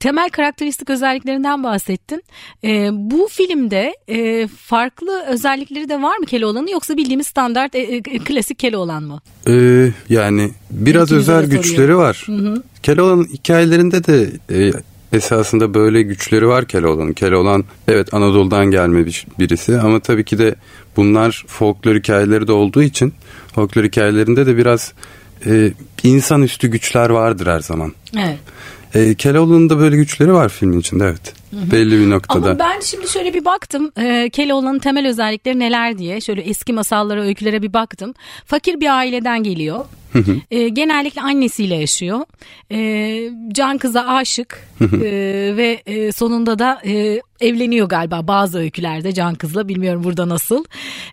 temel 0.00 0.28
karakteristik 0.30 0.90
özelliklerinden 0.90 1.62
bahsettin. 1.64 2.22
E, 2.64 2.88
bu 2.92 3.28
filmde 3.30 3.94
e, 4.08 4.46
farklı 4.48 5.22
özellikleri 5.26 5.88
de 5.88 6.02
var 6.02 6.16
mı 6.18 6.26
Keloğlan'ın 6.26 6.66
yoksa 6.66 6.96
bildiğimiz 6.96 7.26
standart 7.26 7.74
e, 7.74 7.78
e, 7.78 8.00
klasik 8.02 8.58
Keloğlan 8.58 9.02
mı? 9.02 9.20
Ee, 9.48 9.90
yani 10.08 10.50
biraz 10.70 11.08
İkimize 11.08 11.32
özel 11.32 11.50
güçleri 11.50 11.76
soruyorum. 11.76 11.98
var. 11.98 12.26
Keloğlan'ın 12.82 13.24
hikayelerinde 13.24 14.04
de 14.04 14.30
e, 14.50 14.72
esasında 15.12 15.74
böyle 15.74 16.02
güçleri 16.02 16.46
var 16.48 16.64
Keloğlan'ın. 16.64 17.12
Keloğlan 17.12 17.64
evet 17.88 18.14
Anadolu'dan 18.14 18.66
gelme 18.70 19.06
bir- 19.06 19.26
birisi 19.38 19.78
ama 19.80 20.00
tabii 20.00 20.24
ki 20.24 20.38
de 20.38 20.54
bunlar 20.96 21.44
folklor 21.46 21.94
hikayeleri 21.96 22.46
de 22.46 22.52
olduğu 22.52 22.82
için 22.82 23.14
folklor 23.54 23.84
hikayelerinde 23.84 24.46
de 24.46 24.56
biraz 24.56 24.92
e, 25.46 25.72
insanüstü 26.02 26.68
güçler 26.68 27.10
vardır 27.10 27.46
her 27.46 27.60
zaman. 27.60 27.92
Evet. 28.16 28.38
E, 28.94 29.14
Keloğlan'ın 29.14 29.70
da 29.70 29.78
böyle 29.78 29.96
güçleri 29.96 30.32
var 30.32 30.48
filmin 30.48 30.80
içinde 30.80 31.04
evet. 31.04 31.34
Belli 31.52 32.00
bir 32.00 32.10
noktada. 32.10 32.50
Ama 32.50 32.58
ben 32.58 32.80
şimdi 32.80 33.08
şöyle 33.08 33.34
bir 33.34 33.44
baktım 33.44 33.92
e, 33.98 34.30
Keloğlan'ın 34.30 34.78
temel 34.78 35.08
özellikleri 35.08 35.58
neler 35.58 35.98
diye 35.98 36.20
şöyle 36.20 36.40
eski 36.40 36.72
masallara 36.72 37.22
öykülere 37.22 37.62
bir 37.62 37.72
baktım. 37.72 38.14
Fakir 38.44 38.80
bir 38.80 38.96
aileden 38.98 39.42
geliyor. 39.42 39.84
E, 40.50 40.68
genellikle 40.68 41.20
annesiyle 41.20 41.74
yaşıyor. 41.74 42.20
E, 42.72 43.30
can 43.52 43.78
kıza 43.78 44.06
aşık 44.06 44.68
e, 44.80 44.86
ve 45.56 45.82
e, 45.86 46.12
sonunda 46.12 46.58
da 46.58 46.80
e, 46.86 47.20
evleniyor 47.40 47.88
galiba 47.88 48.28
bazı 48.28 48.58
öykülerde 48.58 49.14
can 49.14 49.34
kızla 49.34 49.68
bilmiyorum 49.68 50.04
burada 50.04 50.28
nasıl. 50.28 50.64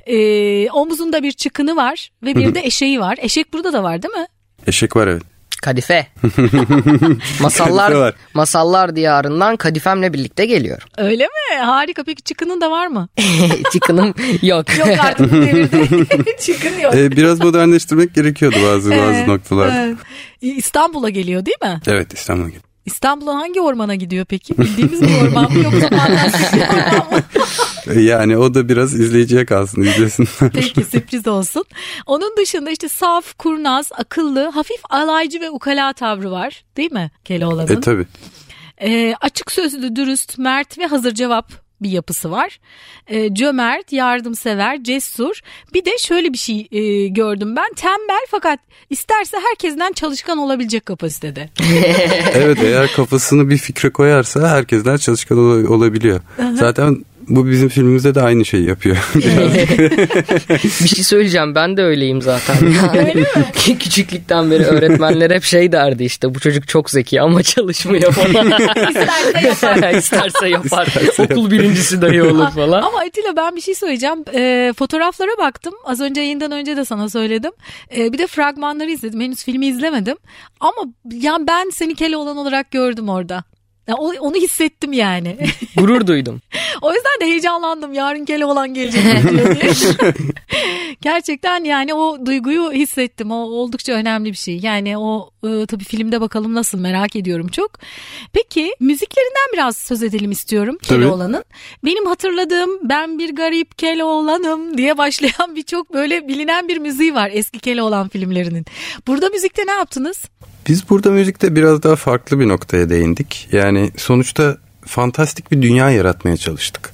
E, 0.05 0.69
omuzunda 0.69 1.23
bir 1.23 1.31
çıkını 1.31 1.75
var 1.75 2.09
ve 2.23 2.35
bir 2.35 2.55
de 2.55 2.61
eşeği 2.63 2.99
var. 2.99 3.17
Eşek 3.21 3.53
burada 3.53 3.73
da 3.73 3.83
var 3.83 4.01
değil 4.03 4.13
mi? 4.13 4.27
Eşek 4.67 4.95
var 4.95 5.07
evet. 5.07 5.34
Kadife. 5.61 6.07
Kadife 6.21 7.43
masallar 7.43 7.91
var. 7.91 8.13
masallar 8.33 8.95
diyarından 8.95 9.55
kadifemle 9.55 10.13
birlikte 10.13 10.45
geliyor. 10.45 10.81
Öyle 10.97 11.23
mi? 11.23 11.57
Harika. 11.59 12.03
Peki 12.03 12.23
çıkının 12.23 12.61
da 12.61 12.71
var 12.71 12.87
mı? 12.87 13.07
Çıkınım 13.73 14.13
yok. 14.41 14.77
Yok 14.77 14.87
artık 14.99 15.31
devirde. 15.31 16.37
Çıkın 16.41 16.79
yok. 16.79 16.95
Ee, 16.95 17.11
biraz 17.11 17.39
modernleştirmek 17.39 18.15
gerekiyordu 18.15 18.55
bazı 18.65 18.91
bazı 18.91 19.01
Evet, 19.01 19.27
noktalar. 19.27 19.85
evet. 19.85 19.97
İstanbul'a 20.41 21.09
geliyor 21.09 21.45
değil 21.45 21.57
mi? 21.61 21.81
Evet 21.87 22.13
İstanbul'a 22.13 22.47
gittim. 22.47 22.61
İstanbul'a 22.85 23.35
hangi 23.35 23.61
ormana 23.61 23.95
gidiyor 23.95 24.25
peki? 24.25 24.57
Bildiğimiz 24.57 25.01
bir 25.01 25.21
orman 25.21 25.51
mı 25.53 25.63
yoksa 25.63 25.85
orman 25.87 26.11
mı? 26.11 27.21
Yani 27.95 28.37
o 28.37 28.53
da 28.53 28.69
biraz 28.69 28.93
izleyiciye 28.99 29.45
kalsın 29.45 29.81
izlesinler. 29.81 30.51
Peki 30.53 30.83
sürpriz 30.83 31.27
olsun. 31.27 31.63
Onun 32.05 32.37
dışında 32.37 32.69
işte 32.71 32.89
saf, 32.89 33.37
kurnaz, 33.37 33.89
akıllı, 33.97 34.45
hafif 34.49 34.81
alaycı 34.89 35.41
ve 35.41 35.49
ukala 35.49 35.93
tavrı 35.93 36.31
var 36.31 36.63
değil 36.77 36.91
mi 36.91 37.11
Keloğlan'ın? 37.25 37.77
e 37.77 37.79
tabi. 37.81 38.05
Ee, 38.81 39.13
açık 39.21 39.51
sözlü, 39.51 39.95
dürüst, 39.95 40.37
mert 40.37 40.77
ve 40.77 40.85
hazır 40.85 41.13
cevap 41.13 41.65
bir 41.81 41.89
yapısı 41.89 42.31
var. 42.31 42.59
Ee, 43.07 43.33
cömert, 43.33 43.91
yardımsever, 43.91 44.83
cesur. 44.83 45.39
Bir 45.73 45.85
de 45.85 45.97
şöyle 45.97 46.33
bir 46.33 46.37
şey 46.37 46.67
e, 46.71 47.07
gördüm 47.07 47.55
ben. 47.55 47.73
Tembel 47.75 48.25
fakat 48.29 48.59
isterse 48.89 49.37
herkesten 49.49 49.91
çalışkan 49.93 50.37
olabilecek 50.37 50.85
kapasitede. 50.85 51.49
Evet 52.33 52.57
eğer 52.63 52.91
kafasını 52.95 53.49
bir 53.49 53.57
fikre 53.57 53.89
koyarsa 53.89 54.49
herkesten 54.49 54.97
çalışkan 54.97 55.37
ol- 55.37 55.63
olabiliyor. 55.77 56.19
Zaten 56.53 57.05
bu 57.27 57.49
bizim 57.49 57.69
filmimizde 57.69 58.15
de 58.15 58.21
aynı 58.21 58.45
şeyi 58.45 58.67
yapıyor. 58.67 58.97
bir 60.83 60.87
şey 60.87 61.03
söyleyeceğim 61.03 61.55
ben 61.55 61.77
de 61.77 61.83
öyleyim 61.83 62.21
zaten. 62.21 62.55
Yani 62.95 63.25
Küçüklükten 63.79 64.51
beri 64.51 64.63
öğretmenler 64.63 65.31
hep 65.31 65.43
şey 65.43 65.71
derdi 65.71 66.03
işte 66.03 66.35
bu 66.35 66.39
çocuk 66.39 66.67
çok 66.67 66.89
zeki 66.89 67.21
ama 67.21 67.43
çalışmıyor 67.43 68.11
falan. 68.13 68.51
İsterse 68.89 69.47
yapar. 69.47 69.93
İsterse 69.93 70.49
yapar. 70.49 70.87
Okul 71.19 71.51
birincisi 71.51 72.01
dahi 72.01 72.23
olur 72.23 72.51
falan. 72.51 72.81
Ama 72.81 72.99
Atilla 72.99 73.35
ben 73.35 73.55
bir 73.55 73.61
şey 73.61 73.75
söyleyeceğim. 73.75 74.23
Ee, 74.33 74.73
fotoğraflara 74.77 75.37
baktım. 75.37 75.73
Az 75.85 76.01
önce 76.01 76.21
yayından 76.21 76.51
önce 76.51 76.77
de 76.77 76.85
sana 76.85 77.09
söyledim. 77.09 77.51
Ee, 77.97 78.13
bir 78.13 78.17
de 78.17 78.27
fragmanları 78.27 78.91
izledim. 78.91 79.21
Henüz 79.21 79.43
filmi 79.43 79.67
izlemedim. 79.67 80.17
Ama 80.59 80.93
yani 81.11 81.47
ben 81.47 81.69
seni 81.69 81.95
Keloğlan 81.95 82.37
olarak 82.37 82.71
gördüm 82.71 83.09
orada. 83.09 83.43
Ya 83.87 83.95
o- 83.95 84.13
onu 84.19 84.35
hissettim 84.35 84.93
yani. 84.93 85.37
Gurur 85.77 86.07
duydum. 86.07 86.41
o 86.81 86.93
yüzden 86.93 87.19
de 87.21 87.25
heyecanlandım. 87.25 87.93
Yarın 87.93 88.25
Keloğlan 88.25 88.73
gelecek 88.73 89.03
diyor 89.03 89.55
diye. 89.61 89.71
Gerçekten 91.01 91.63
yani 91.63 91.93
o 91.93 92.25
duyguyu 92.25 92.71
hissettim. 92.71 93.31
O 93.31 93.35
oldukça 93.35 93.93
önemli 93.93 94.31
bir 94.31 94.37
şey. 94.37 94.57
Yani 94.59 94.97
o 94.97 95.29
e, 95.47 95.65
tabii 95.65 95.83
filmde 95.83 96.21
bakalım 96.21 96.53
nasıl 96.53 96.79
merak 96.79 97.15
ediyorum 97.15 97.47
çok. 97.47 97.71
Peki 98.33 98.75
müziklerinden 98.79 99.53
biraz 99.53 99.77
söz 99.77 100.03
edelim 100.03 100.31
istiyorum. 100.31 100.77
Keloğlan'ın. 100.81 101.43
Benim 101.85 102.05
hatırladığım 102.05 102.89
ben 102.89 103.19
bir 103.19 103.35
garip 103.35 103.77
Keloğlan'ım 103.77 104.77
diye 104.77 104.97
başlayan 104.97 105.55
birçok 105.55 105.93
böyle 105.93 106.27
bilinen 106.27 106.67
bir 106.67 106.77
müziği 106.77 107.15
var 107.15 107.29
eski 107.33 107.59
Keloğlan 107.59 108.09
filmlerinin. 108.09 108.65
Burada 109.07 109.29
müzikte 109.29 109.63
ne 109.67 109.71
yaptınız? 109.71 110.17
Biz 110.67 110.89
burada 110.89 111.11
müzikte 111.11 111.55
biraz 111.55 111.83
daha 111.83 111.95
farklı 111.95 112.39
bir 112.39 112.47
noktaya 112.47 112.89
değindik. 112.89 113.47
Yani 113.51 113.91
sonuçta 113.97 114.57
fantastik 114.85 115.51
bir 115.51 115.61
dünya 115.61 115.91
yaratmaya 115.91 116.37
çalıştık. 116.37 116.89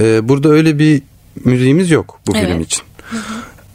Ee, 0.00 0.28
burada 0.28 0.48
öyle 0.48 0.78
bir 0.78 1.02
müziğimiz 1.44 1.90
yok 1.90 2.20
bu 2.26 2.36
Evet. 2.36 2.48
film 2.48 2.60
için. 2.60 2.82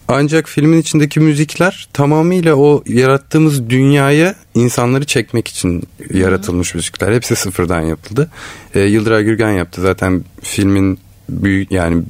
Ancak 0.07 0.49
filmin 0.49 0.77
içindeki 0.77 1.19
müzikler 1.19 1.87
tamamıyla 1.93 2.55
o 2.55 2.83
yarattığımız 2.87 3.69
dünyaya 3.69 4.35
insanları 4.55 5.05
çekmek 5.05 5.47
için 5.47 5.83
yaratılmış 6.13 6.75
müzikler. 6.75 7.13
Hepsi 7.13 7.35
sıfırdan 7.35 7.81
yapıldı. 7.81 8.29
Ee, 8.75 8.79
Yıldıray 8.79 9.23
Gürgen 9.23 9.51
yaptı. 9.51 9.81
Zaten 9.81 10.23
filmin 10.41 10.99
büyük 11.29 11.71
yani 11.71 12.03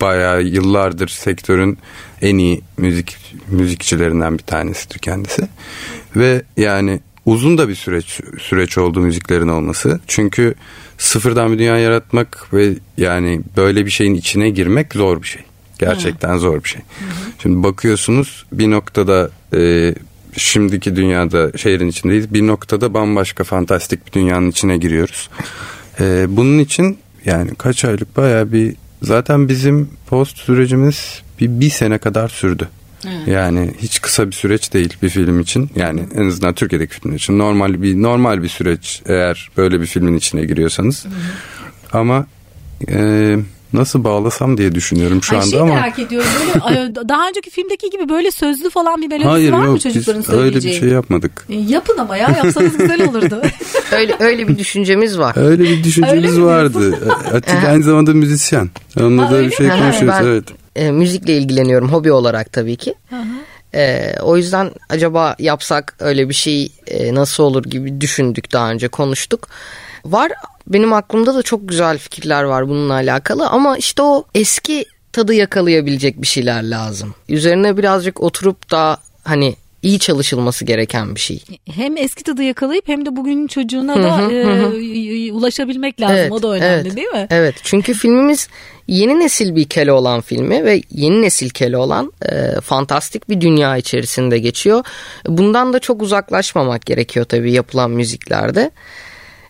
bayağı 0.00 0.42
yıllardır 0.42 1.08
sektörün 1.08 1.78
en 2.22 2.38
iyi 2.38 2.60
müzik 2.76 3.16
müzikçilerinden 3.48 4.38
bir 4.38 4.42
tanesidir 4.42 4.98
kendisi. 4.98 5.48
Ve 6.16 6.42
yani 6.56 7.00
uzun 7.26 7.58
da 7.58 7.68
bir 7.68 7.74
süreç 7.74 8.20
süreç 8.40 8.78
oldu 8.78 9.00
müziklerin 9.00 9.48
olması. 9.48 10.00
Çünkü 10.06 10.54
sıfırdan 10.98 11.52
bir 11.52 11.58
dünya 11.58 11.78
yaratmak 11.78 12.46
ve 12.52 12.74
yani 12.96 13.40
böyle 13.56 13.86
bir 13.86 13.90
şeyin 13.90 14.14
içine 14.14 14.50
girmek 14.50 14.94
zor 14.94 15.22
bir 15.22 15.26
şey. 15.26 15.42
Gerçekten 15.78 16.38
zor 16.38 16.64
bir 16.64 16.68
şey. 16.68 16.80
Şimdi 17.42 17.62
bakıyorsunuz 17.62 18.46
bir 18.52 18.70
noktada 18.70 19.30
e, 19.54 19.94
şimdiki 20.36 20.96
dünyada 20.96 21.58
şehrin 21.58 21.88
içindeyiz. 21.88 22.34
Bir 22.34 22.46
noktada 22.46 22.94
bambaşka 22.94 23.44
fantastik 23.44 24.06
bir 24.06 24.12
dünyanın 24.12 24.50
içine 24.50 24.76
giriyoruz. 24.76 25.30
E, 26.00 26.26
bunun 26.28 26.58
için 26.58 26.98
yani 27.24 27.54
kaç 27.54 27.84
aylık 27.84 28.16
bayağı 28.16 28.52
bir 28.52 28.74
zaten 29.02 29.48
bizim 29.48 29.90
post 30.06 30.38
sürecimiz 30.38 31.22
bir, 31.40 31.48
bir 31.60 31.70
sene 31.70 31.98
kadar 31.98 32.28
sürdü. 32.28 32.68
Yani 33.26 33.70
hiç 33.82 34.00
kısa 34.00 34.26
bir 34.26 34.32
süreç 34.32 34.72
değil 34.72 34.94
bir 35.02 35.08
film 35.08 35.40
için. 35.40 35.70
Yani 35.76 36.02
en 36.14 36.28
azından 36.28 36.54
Türkiye'deki 36.54 36.94
filmler 37.00 37.16
için 37.16 37.38
normal 37.38 37.82
bir 37.82 38.02
normal 38.02 38.42
bir 38.42 38.48
süreç 38.48 39.02
eğer 39.06 39.50
böyle 39.56 39.80
bir 39.80 39.86
filmin 39.86 40.16
içine 40.16 40.44
giriyorsanız. 40.44 41.06
Ama 41.92 42.26
e, 42.88 43.36
nasıl 43.72 44.04
bağlasam 44.04 44.58
diye 44.58 44.74
düşünüyorum 44.74 45.22
şu 45.22 45.32
Ay, 45.32 45.38
anda 45.42 45.50
şey 45.50 45.60
ama 45.60 45.74
merak 45.74 45.98
ediyorum. 45.98 46.28
Böyle, 46.68 46.94
daha 47.08 47.28
önceki 47.28 47.50
filmdeki 47.50 47.90
gibi 47.90 48.08
böyle 48.08 48.30
sözlü 48.30 48.70
falan 48.70 49.02
bir 49.02 49.08
melodisi 49.08 49.28
hayır 49.28 49.52
var 49.52 49.58
mı 49.58 49.66
yok 49.66 49.80
çocukların 49.80 50.22
biz 50.22 50.28
öyle 50.30 50.38
bir 50.38 50.44
söyleyeceği? 50.52 50.80
şey 50.80 50.88
yapmadık. 50.88 51.46
E, 51.48 51.54
Yapın 51.54 51.98
ama 51.98 52.16
ya 52.16 52.28
yapsanız 52.44 52.78
güzel 52.78 53.08
olurdu. 53.08 53.42
Öyle 53.92 54.16
öyle 54.20 54.48
bir 54.48 54.58
düşüncemiz 54.58 55.18
var. 55.18 55.34
Öyle 55.36 55.62
bir 55.62 55.68
Öyle 55.70 55.84
düşüncemiz 55.84 56.38
mi 56.38 56.44
vardı. 56.44 56.98
Atilla 57.34 57.68
aynı 57.68 57.82
zamanda 57.82 58.14
müzisyen. 58.14 58.70
Onunla 59.00 59.30
da 59.30 59.34
öyle 59.36 59.50
bir 59.50 59.54
şey 59.56 59.68
konuşuyoruz 59.68 60.18
Ben- 60.20 60.24
evet. 60.26 60.44
E, 60.76 60.90
müzikle 60.90 61.36
ilgileniyorum 61.36 61.92
hobi 61.92 62.12
olarak 62.12 62.52
tabii 62.52 62.76
ki. 62.76 62.94
E, 63.74 64.14
o 64.22 64.36
yüzden 64.36 64.70
acaba 64.88 65.36
yapsak 65.38 65.96
öyle 65.98 66.28
bir 66.28 66.34
şey 66.34 66.72
e, 66.86 67.14
nasıl 67.14 67.44
olur 67.44 67.64
gibi 67.64 68.00
düşündük 68.00 68.52
daha 68.52 68.70
önce 68.70 68.88
konuştuk. 68.88 69.48
Var 70.04 70.32
benim 70.66 70.92
aklımda 70.92 71.34
da 71.34 71.42
çok 71.42 71.68
güzel 71.68 71.98
fikirler 71.98 72.42
var 72.42 72.68
bununla 72.68 72.92
alakalı 72.92 73.48
ama 73.48 73.76
işte 73.76 74.02
o 74.02 74.24
eski 74.34 74.84
tadı 75.12 75.34
yakalayabilecek 75.34 76.22
bir 76.22 76.26
şeyler 76.26 76.62
lazım. 76.62 77.14
Üzerine 77.28 77.76
birazcık 77.76 78.22
oturup 78.22 78.70
da 78.70 78.98
hani 79.24 79.56
iyi 79.82 79.98
çalışılması 79.98 80.64
gereken 80.64 81.14
bir 81.14 81.20
şey. 81.20 81.42
hem 81.70 81.96
eski 81.96 82.24
tadı 82.24 82.42
yakalayıp 82.42 82.88
hem 82.88 83.06
de 83.06 83.16
bugünün 83.16 83.46
çocuğuna 83.46 84.02
da 84.02 84.32
e, 84.32 85.32
ulaşabilmek 85.32 86.00
lazım. 86.00 86.32
o 86.32 86.42
da 86.42 86.48
önemli 86.48 86.88
evet, 86.88 86.96
değil 86.96 87.08
mi? 87.08 87.26
Evet 87.30 87.54
çünkü 87.62 87.94
filmimiz 87.94 88.48
yeni 88.86 89.20
nesil 89.20 89.56
bir 89.56 89.64
Keloğlan 89.64 90.20
filmi 90.20 90.64
ve 90.64 90.82
yeni 90.90 91.22
nesil 91.22 91.50
Keloğlan 91.50 92.12
e, 92.22 92.60
fantastik 92.60 93.28
bir 93.28 93.40
dünya 93.40 93.76
içerisinde 93.76 94.38
geçiyor. 94.38 94.84
Bundan 95.26 95.72
da 95.72 95.78
çok 95.78 96.02
uzaklaşmamak 96.02 96.86
gerekiyor 96.86 97.26
tabii 97.26 97.52
yapılan 97.52 97.90
müziklerde. 97.90 98.70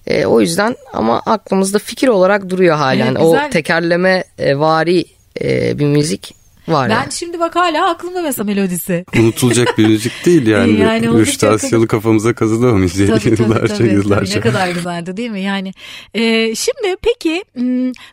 E, 0.06 0.26
o 0.26 0.40
yüzden 0.40 0.76
ama 0.92 1.22
aklımızda 1.26 1.78
fikir 1.78 2.08
olarak 2.08 2.49
duruyor 2.50 2.76
halen. 2.76 3.14
Evet, 3.14 3.22
o 3.22 3.50
tekerleme 3.50 4.25
e, 4.38 4.58
vari 4.58 5.04
e, 5.40 5.78
bir 5.78 5.87
müzik 5.87 6.39
var. 6.71 6.89
Ben 6.89 6.95
yani. 6.95 7.12
şimdi 7.12 7.41
bak 7.41 7.57
hala 7.57 7.91
aklımda 7.91 8.23
mesela 8.23 8.45
melodisi. 8.47 9.05
Unutulacak 9.19 9.79
bir 9.79 9.87
müzik 9.87 10.12
değil 10.27 10.47
yani. 10.47 10.81
Yani 10.81 11.09
Rüştü 11.19 11.47
Asyalı 11.47 11.87
kafamıza 11.89 12.33
kazıdı 12.35 12.67
o 12.67 12.73
müziği 12.75 13.09
Tabii, 13.09 13.21
tabii, 13.21 13.43
yıllarca 13.43 13.77
tabii, 13.77 13.89
yıllarca. 13.89 14.35
tabii. 14.41 14.47
Ne 14.49 14.53
kadar 14.53 14.69
güzeldi 14.71 15.17
değil 15.17 15.31
mi? 15.31 15.41
Yani 15.41 15.73
e, 16.15 16.55
şimdi 16.55 16.97
peki 17.03 17.45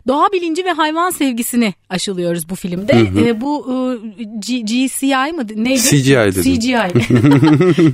doğa 0.08 0.26
bilinci 0.32 0.64
ve 0.64 0.70
hayvan 0.72 1.10
sevgisini 1.10 1.74
aşılıyoruz 1.90 2.48
bu 2.48 2.54
filmde. 2.54 2.92
E, 3.28 3.40
bu 3.40 3.66
e, 3.72 3.78
G- 4.38 4.60
GCI 4.60 5.32
mı 5.32 5.42
neydi? 5.64 5.80
CGI 5.82 6.10
dedim. 6.14 6.42
CGI. 6.42 7.04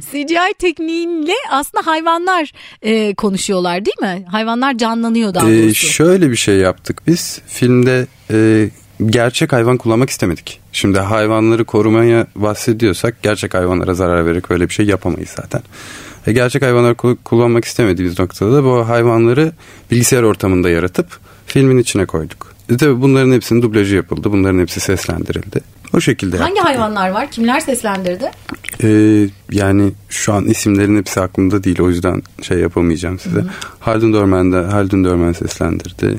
CGI 0.12 0.54
tekniğiyle 0.58 1.32
aslında 1.50 1.86
hayvanlar 1.86 2.52
e, 2.82 3.14
konuşuyorlar 3.14 3.84
değil 3.84 4.00
mi? 4.00 4.24
Hayvanlar 4.30 4.78
canlanıyor 4.78 5.34
daha 5.34 5.50
Ee, 5.50 5.62
doğrusu. 5.62 5.86
şöyle 5.86 6.30
bir 6.30 6.36
şey 6.36 6.56
yaptık 6.56 7.02
biz. 7.06 7.40
Filmde 7.46 8.06
e, 8.30 8.68
gerçek 9.06 9.52
hayvan 9.52 9.76
kullanmak 9.76 10.10
istemedik. 10.10 10.60
Şimdi 10.72 10.98
hayvanları 10.98 11.64
korumaya 11.64 12.26
bahsediyorsak 12.36 13.22
gerçek 13.22 13.54
hayvanlara 13.54 13.94
zarar 13.94 14.26
vererek 14.26 14.50
öyle 14.50 14.68
bir 14.68 14.74
şey 14.74 14.86
yapamayız 14.86 15.28
zaten. 15.36 15.62
E, 16.26 16.32
gerçek 16.32 16.62
hayvanları 16.62 16.92
ku- 16.94 17.16
kullanmak 17.24 17.64
istemediğimiz 17.64 18.18
noktada 18.18 18.52
da 18.52 18.64
bu 18.64 18.88
hayvanları 18.88 19.52
bilgisayar 19.90 20.22
ortamında 20.22 20.70
yaratıp 20.70 21.06
filmin 21.46 21.78
içine 21.78 22.06
koyduk. 22.06 22.52
E, 22.70 22.76
tabii 22.76 23.02
bunların 23.02 23.32
hepsinin 23.32 23.62
dublajı 23.62 23.96
yapıldı. 23.96 24.32
Bunların 24.32 24.58
hepsi 24.58 24.80
seslendirildi. 24.80 25.60
O 25.94 26.00
şekilde 26.00 26.36
Hangi 26.38 26.56
yaptık. 26.56 26.74
hayvanlar 26.74 27.10
var? 27.10 27.30
Kimler 27.30 27.60
seslendirdi? 27.60 28.30
Ee, 28.82 29.28
yani 29.52 29.92
şu 30.08 30.32
an 30.32 30.44
isimlerin 30.44 30.98
hepsi 30.98 31.20
aklımda 31.20 31.64
değil 31.64 31.80
o 31.80 31.88
yüzden 31.88 32.22
şey 32.42 32.58
yapamayacağım 32.58 33.18
size. 33.18 33.44
Haldun 33.80 34.12
Dorman 34.12 34.52
da 34.52 34.72
Haldun 34.72 35.04
Dorman 35.04 35.32
seslendirdi. 35.32 36.18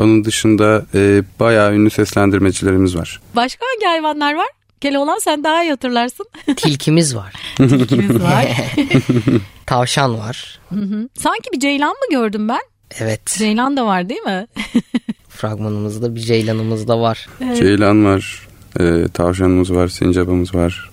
Onun 0.00 0.24
dışında 0.24 0.84
e, 0.94 1.22
bayağı 1.40 1.74
ünlü 1.74 1.90
seslendirmecilerimiz 1.90 2.96
var. 2.96 3.20
Başka 3.36 3.66
hangi 3.66 3.86
hayvanlar 3.86 4.34
var? 4.34 4.48
Keloğlan 4.80 5.18
sen 5.18 5.44
daha 5.44 5.62
iyi 5.62 5.70
hatırlarsın. 5.70 6.26
Tilkimiz 6.56 7.16
var. 7.16 7.34
Tilkimiz 7.56 8.22
var. 8.22 8.46
Tavşan 9.66 10.18
var. 10.18 10.60
Hı 10.68 10.80
hı. 10.80 11.08
Sanki 11.18 11.52
bir 11.52 11.60
ceylan 11.60 11.90
mı 11.90 12.10
gördüm 12.10 12.48
ben? 12.48 12.60
Evet. 12.98 13.26
Ceylan 13.26 13.76
da 13.76 13.86
var 13.86 14.08
değil 14.08 14.20
mi? 14.20 14.46
Fragmanımızda 15.28 16.14
bir 16.14 16.20
ceylanımız 16.20 16.88
da 16.88 17.00
var. 17.00 17.28
Ceylan 17.58 18.04
var, 18.04 18.48
e, 18.80 19.08
tavşanımız 19.14 19.72
var, 19.72 19.88
sincapımız 19.88 20.54
var. 20.54 20.90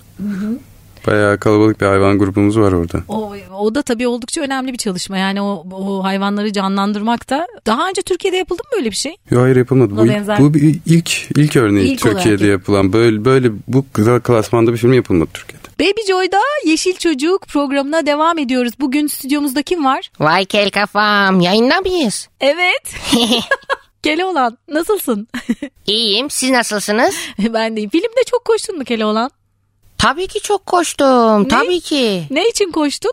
Bayağı 1.08 1.38
kalabalık 1.40 1.82
bir 1.82 1.86
hayvan 1.86 2.20
grubumuz 2.20 2.58
var 2.60 2.72
orada. 2.72 3.04
O, 3.08 3.34
o 3.60 3.76
da 3.76 3.82
tabii 3.82 4.08
oldukça 4.08 4.42
önemli 4.42 4.74
bir 4.74 4.78
çalışma. 4.78 5.18
Yani 5.18 5.42
o, 5.42 5.66
o 5.72 6.04
hayvanları 6.04 6.54
canlandırmak 6.54 7.30
da. 7.30 7.48
Daha 7.66 7.90
önce 7.90 8.02
Türkiye'de 8.02 8.38
yapıldı 8.38 8.62
mı 8.64 8.70
böyle 8.78 8.92
bir 8.92 8.96
şey? 8.96 9.16
Yok 9.32 9.42
hayır 9.44 9.56
yapılmadı. 9.56 9.92
Bu, 9.94 9.98
Buna 9.98 10.12
benzer. 10.14 10.40
bu 10.40 10.54
bir 10.54 10.80
ilk 10.86 11.32
ilk 11.38 11.56
örneği 11.56 11.86
İlk 11.88 12.06
olarak 12.06 12.18
Türkiye'de 12.18 12.46
yap- 12.46 12.52
yapılan 12.60 12.94
böyle 12.94 13.26
böyle 13.26 13.52
bu 13.68 13.86
klasmanda 14.24 14.74
bir 14.74 14.78
film 14.78 14.94
yapılmadı 14.94 15.30
Türkiye'de. 15.34 15.68
Baby 15.80 16.02
Joy'da 16.08 16.40
Yeşil 16.66 16.94
Çocuk 16.96 17.48
programına 17.48 18.06
devam 18.06 18.38
ediyoruz. 18.38 18.74
Bugün 18.80 19.08
stüdyomuzda 19.08 19.62
kim 19.62 19.86
var? 19.86 20.12
Vay 20.20 20.46
kel 20.46 20.70
kafam 20.72 21.42
yayında 21.42 21.82
mıyız? 21.82 22.30
Evet. 22.42 22.96
Keloğlan 24.04 24.58
nasılsın? 24.68 25.28
İyiyim 25.88 26.30
siz 26.30 26.50
nasılsınız? 26.50 27.16
ben 27.54 27.76
deyim. 27.76 27.90
Filmde 27.90 28.24
çok 28.32 28.46
koştun 28.46 28.78
mu 28.78 28.84
Keloğlan? 28.84 29.32
Tabii 29.98 30.28
ki 30.28 30.42
çok 30.42 30.66
koştum 30.66 31.48
tabii 31.48 31.80
ki. 31.80 32.24
Ne 32.30 32.50
için 32.50 32.72
koştun? 32.72 33.12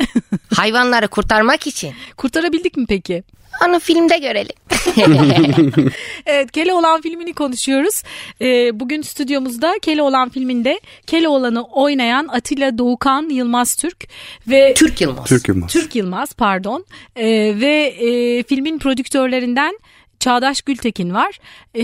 Hayvanları 0.56 1.08
kurtarmak 1.08 1.66
için. 1.66 1.94
Kurtarabildik 2.16 2.76
mi 2.76 2.86
peki? 2.88 3.22
Onu 3.66 3.80
filmde 3.80 4.18
görelim. 4.18 4.56
Evet 6.26 6.52
Keloğlan 6.52 7.00
filmini 7.00 7.32
konuşuyoruz. 7.32 8.02
Ee, 8.40 8.80
bugün 8.80 9.02
stüdyomuzda 9.02 9.74
Keloğlan 9.82 10.28
filminde 10.28 10.80
Keloğlan'ı 11.06 11.62
oynayan 11.64 12.28
Atilla 12.32 12.78
Doğukan 12.78 13.28
Yılmaz 13.28 13.74
Türk 13.74 14.08
ve 14.48 14.74
Türk 14.74 15.00
Yılmaz. 15.00 15.28
Türk 15.28 15.48
Yılmaz. 15.48 15.72
Türk 15.72 15.94
Yılmaz 15.96 16.32
pardon 16.34 16.84
Ee, 17.16 17.26
ve 17.60 17.86
e, 17.86 18.42
filmin 18.42 18.78
prodüktörlerinden 18.78 19.78
Çağdaş 20.20 20.62
Gültekin 20.62 21.14
var. 21.14 21.38
Ee, 21.74 21.80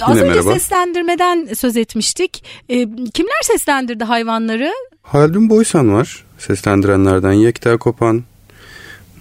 az 0.00 0.16
Yine 0.16 0.20
önce 0.20 0.24
merhaba. 0.24 0.52
seslendirmeden 0.52 1.48
söz 1.54 1.76
etmiştik. 1.76 2.44
Ee, 2.68 2.74
kimler 3.14 3.42
seslendirdi 3.42 4.04
hayvanları? 4.04 4.72
Haldun 5.02 5.50
Boysan 5.50 5.92
var 5.94 6.24
seslendirenlerden. 6.38 7.32
Yekta 7.32 7.76
Kopan, 7.76 8.24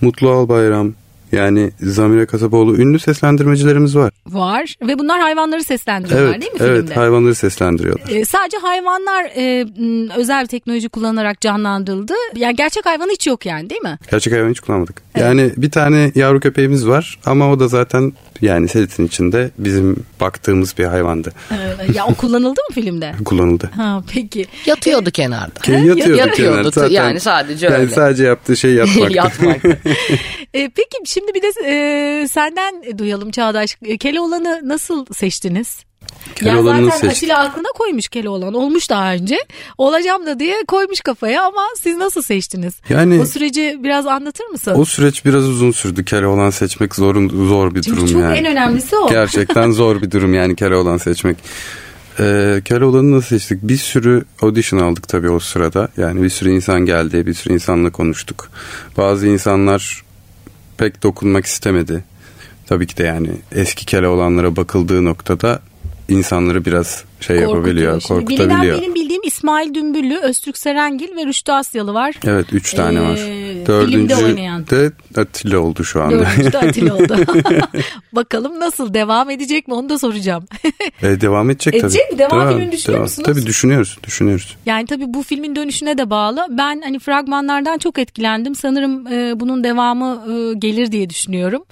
Mutlu 0.02 0.30
Albayram, 0.32 0.94
yani 1.32 1.72
Zamire 1.82 2.26
Kasaboğlu 2.26 2.78
ünlü 2.78 3.00
seslendirmecilerimiz 3.00 3.96
var. 3.96 4.14
Var 4.28 4.76
ve 4.82 5.00
bunlar 5.00 5.20
hayvanları 5.22 5.64
seslendiriyorlar 5.64 6.30
Evet, 6.32 6.42
değil 6.42 6.54
mi 6.54 6.60
evet 6.62 6.80
filmde? 6.80 6.94
hayvanları 6.96 7.36
seslendiriyorlar. 7.36 8.10
Ee, 8.10 8.26
sadece 8.26 8.58
hayvanlar 8.58 9.24
e, 9.36 9.66
özel 10.18 10.48
teknoloji 10.48 10.90
kullanarak 10.90 11.42
canlandırıldı. 11.42 12.14
Yani 12.36 12.56
gerçek 12.56 12.86
hayvan 12.86 13.10
hiç 13.10 13.28
yok 13.28 13.46
yani 13.46 13.70
değil 13.70 13.82
mi? 13.82 13.98
Gerçek 14.12 14.34
hayvan 14.34 14.50
hiç 14.50 14.60
kullanmadık. 14.60 15.02
Yani 15.18 15.52
bir 15.58 15.72
tane 15.72 16.12
yavru 16.16 16.40
köpeğimiz 16.40 16.88
var 16.88 17.20
ama 17.26 17.52
o 17.52 17.60
da 17.60 17.68
zaten 17.68 18.14
yani 18.42 18.68
setin 18.68 19.06
içinde 19.08 19.50
bizim 19.58 20.06
baktığımız 20.22 20.78
bir 20.78 20.86
hayvandı. 20.86 21.34
Ya 21.94 22.06
o 22.06 22.14
kullanıldı 22.16 22.60
mı 22.70 22.74
filmde? 22.76 23.16
Kullanıldı. 23.26 23.70
Ha 23.76 24.04
peki. 24.14 24.46
Yatıyordu 24.66 25.12
kenarda. 25.12 25.60
Ke- 25.60 25.72
Yatıyordu, 25.88 26.00
Yatıyordu, 26.20 26.36
kenarda 26.36 26.70
zaten. 26.70 26.90
yani 26.94 27.20
sadece 27.20 27.66
Yani 27.66 27.76
öyle. 27.76 27.92
sadece 27.92 28.24
yaptığı 28.24 28.58
şey 28.58 28.74
yatmak. 28.74 29.16
Yatmak. 29.16 29.66
Ee, 30.54 30.70
peki 30.76 30.98
şimdi 31.06 31.32
bir 31.34 31.42
de 31.42 31.48
e, 31.66 32.28
senden 32.28 32.98
duyalım 32.98 33.32
Çağdaş. 33.32 33.78
E, 33.86 33.98
Keloğlan'ı 33.98 34.62
nasıl 34.64 35.06
seçtiniz? 35.14 35.80
Keloğlan'ı 36.36 36.78
yani 36.78 36.86
zaten 36.92 37.08
seçtik? 37.10 37.30
Atilla 37.32 37.40
aklına 37.50 37.68
koymuş 37.78 38.08
Keloğlan. 38.08 38.54
Olmuş 38.54 38.90
daha 38.90 39.14
önce. 39.14 39.38
Olacağım 39.78 40.26
da 40.26 40.40
diye 40.40 40.56
koymuş 40.68 41.02
kafaya 41.02 41.44
ama 41.44 41.62
siz 41.82 41.98
nasıl 41.98 42.22
seçtiniz? 42.22 42.74
Yani 42.90 43.20
O 43.22 43.26
süreci 43.26 43.80
biraz 43.84 44.08
anlatır 44.08 44.46
mısın? 44.46 44.74
o 44.78 44.86
süreç 44.86 45.26
biraz 45.26 45.44
uzun 45.50 45.72
sürdü. 45.72 46.06
Keloğlan 46.06 46.50
seçmek 46.50 46.96
zor, 46.96 47.30
zor 47.30 47.76
bir 47.76 47.82
Çünkü 47.82 47.98
durum 47.98 48.08
çok 48.14 48.22
yani. 48.22 48.38
en 48.38 48.46
önemlisi 48.46 48.96
o. 48.96 49.10
Gerçekten 49.10 49.72
zor 49.82 50.02
bir 50.02 50.12
durum 50.12 50.34
yani 50.34 50.56
Keloğlan 50.56 50.98
seçmek. 50.98 51.38
Ee, 52.20 52.62
Keloğlan'ı 52.66 53.12
nasıl 53.12 53.28
seçtik? 53.28 53.60
Bir 53.64 53.78
sürü 53.78 54.24
audition 54.42 54.80
aldık 54.80 55.08
tabii 55.08 55.30
o 55.30 55.40
sırada. 55.40 55.88
Yani 55.98 56.24
bir 56.24 56.30
sürü 56.30 56.52
insan 56.52 56.86
geldi, 56.86 57.26
bir 57.26 57.34
sürü 57.34 57.54
insanla 57.54 57.90
konuştuk. 57.92 58.50
Bazı 58.98 59.28
insanlar 59.28 60.04
pek 60.78 61.04
dokunmak 61.04 61.46
istemedi. 61.46 62.04
Tabii 62.68 62.88
ki 62.88 62.98
de 62.98 63.04
yani 63.04 63.30
eski 63.52 63.86
Keloğlanlara 63.86 64.56
bakıldığı 64.56 65.06
noktada 65.06 65.60
insanları 66.10 66.66
biraz 66.66 67.04
şey 67.20 67.38
yapabiliyor, 67.38 68.02
Şimdi 68.02 68.28
bilinen 68.28 68.44
korkutabiliyor. 68.48 68.82
benim 68.82 68.96
bildiğim 68.96 69.22
İsmail 69.26 69.74
Dümbüllü, 69.74 70.18
Öztürk 70.18 70.58
Serengil 70.58 71.16
ve 71.16 71.26
Rüştü 71.26 71.52
Asyalı 71.52 71.94
var. 71.94 72.16
Evet 72.28 72.46
üç 72.54 72.74
tane 72.74 73.02
var. 73.02 73.18
Ee, 73.18 73.66
Dördüncü 73.66 73.98
filmde 73.98 74.16
oynayan. 74.16 74.68
de 74.68 74.92
Atilla 75.18 75.60
oldu 75.60 75.84
şu 75.84 76.02
anda. 76.04 76.20
Dördüncü 76.20 76.52
de 76.54 76.58
Atilla 76.58 76.96
oldu. 76.96 77.18
Bakalım 78.14 78.60
nasıl 78.60 78.94
devam 78.94 79.30
edecek 79.30 79.68
mi 79.68 79.74
onu 79.74 79.90
da 79.90 80.00
soracağım. 80.00 80.46
Ee, 81.04 81.22
devam 81.22 81.50
edecek, 81.50 81.76
Edecek 81.76 82.02
tabii. 82.10 82.14
mi? 82.24 82.30
Devam 82.32 82.50
filmini 82.50 82.72
düşünüyor 82.72 83.02
musunuz? 83.02 83.26
Tabii 83.26 83.46
düşünüyoruz, 83.46 83.98
düşünüyoruz. 84.04 84.58
Yani 84.66 84.86
tabii 84.86 85.06
bu 85.14 85.24
filmin 85.24 85.56
dönüşüne 85.56 85.98
de 85.98 86.10
bağlı. 86.10 86.48
Ben 86.50 86.82
hani 86.82 87.00
fragmanlardan 87.00 87.78
çok 87.78 88.00
etkilendim. 88.00 88.56
Sanırım 88.56 89.08
e, 89.08 89.40
bunun 89.40 89.64
devamı 89.64 90.24
e, 90.34 90.54
gelir 90.58 90.92
diye 90.92 91.10
düşünüyorum. 91.10 91.64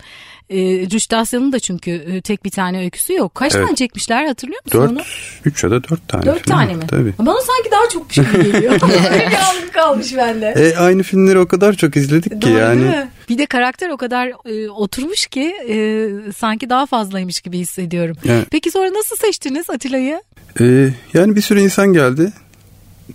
E, 0.53 0.89
Rüştü 0.89 1.15
Asya'nın 1.15 1.51
da 1.51 1.59
çünkü 1.59 1.91
e, 1.91 2.21
tek 2.21 2.45
bir 2.45 2.49
tane 2.49 2.79
öyküsü 2.79 3.13
yok. 3.13 3.35
Kaç 3.35 3.55
Evet. 3.55 3.65
tane 3.65 3.75
çekmişler 3.75 4.25
hatırlıyor 4.25 4.61
musun 4.65 4.81
Dört, 4.81 4.91
onu? 4.91 5.01
üç 5.45 5.63
ya 5.63 5.71
da 5.71 5.83
dört 5.83 6.07
tane. 6.07 6.25
Dört 6.25 6.43
tane 6.45 6.73
mi? 6.73 6.83
Tabii. 6.87 7.13
Bana 7.19 7.37
sanki 7.41 7.71
daha 7.71 7.89
çok 7.89 8.13
şey 8.13 8.23
geliyor. 8.43 8.73
Öyle 9.13 9.39
algı 9.39 9.71
kalmış 9.73 10.17
bende. 10.17 10.45
E, 10.57 10.75
aynı 10.77 11.03
filmleri 11.03 11.39
o 11.39 11.47
kadar 11.47 11.73
çok 11.73 11.95
izledik 11.97 12.31
ki 12.31 12.41
Doğru 12.41 12.57
yani. 12.59 13.07
Bir 13.29 13.37
de 13.37 13.45
karakter 13.45 13.89
o 13.89 13.97
kadar 13.97 14.27
e, 14.45 14.69
oturmuş 14.69 15.27
ki 15.27 15.53
e, 15.69 16.07
sanki 16.37 16.69
daha 16.69 16.85
fazlaymış 16.85 17.41
gibi 17.41 17.57
hissediyorum. 17.59 18.17
Yani- 18.23 18.45
Peki 18.51 18.71
sonra 18.71 18.93
nasıl 18.93 19.15
seçtiniz 19.15 19.69
Atilla'yı? 19.69 20.21
E, 20.59 20.89
yani 21.13 21.35
bir 21.35 21.41
sürü 21.41 21.59
insan 21.61 21.93
geldi. 21.93 22.31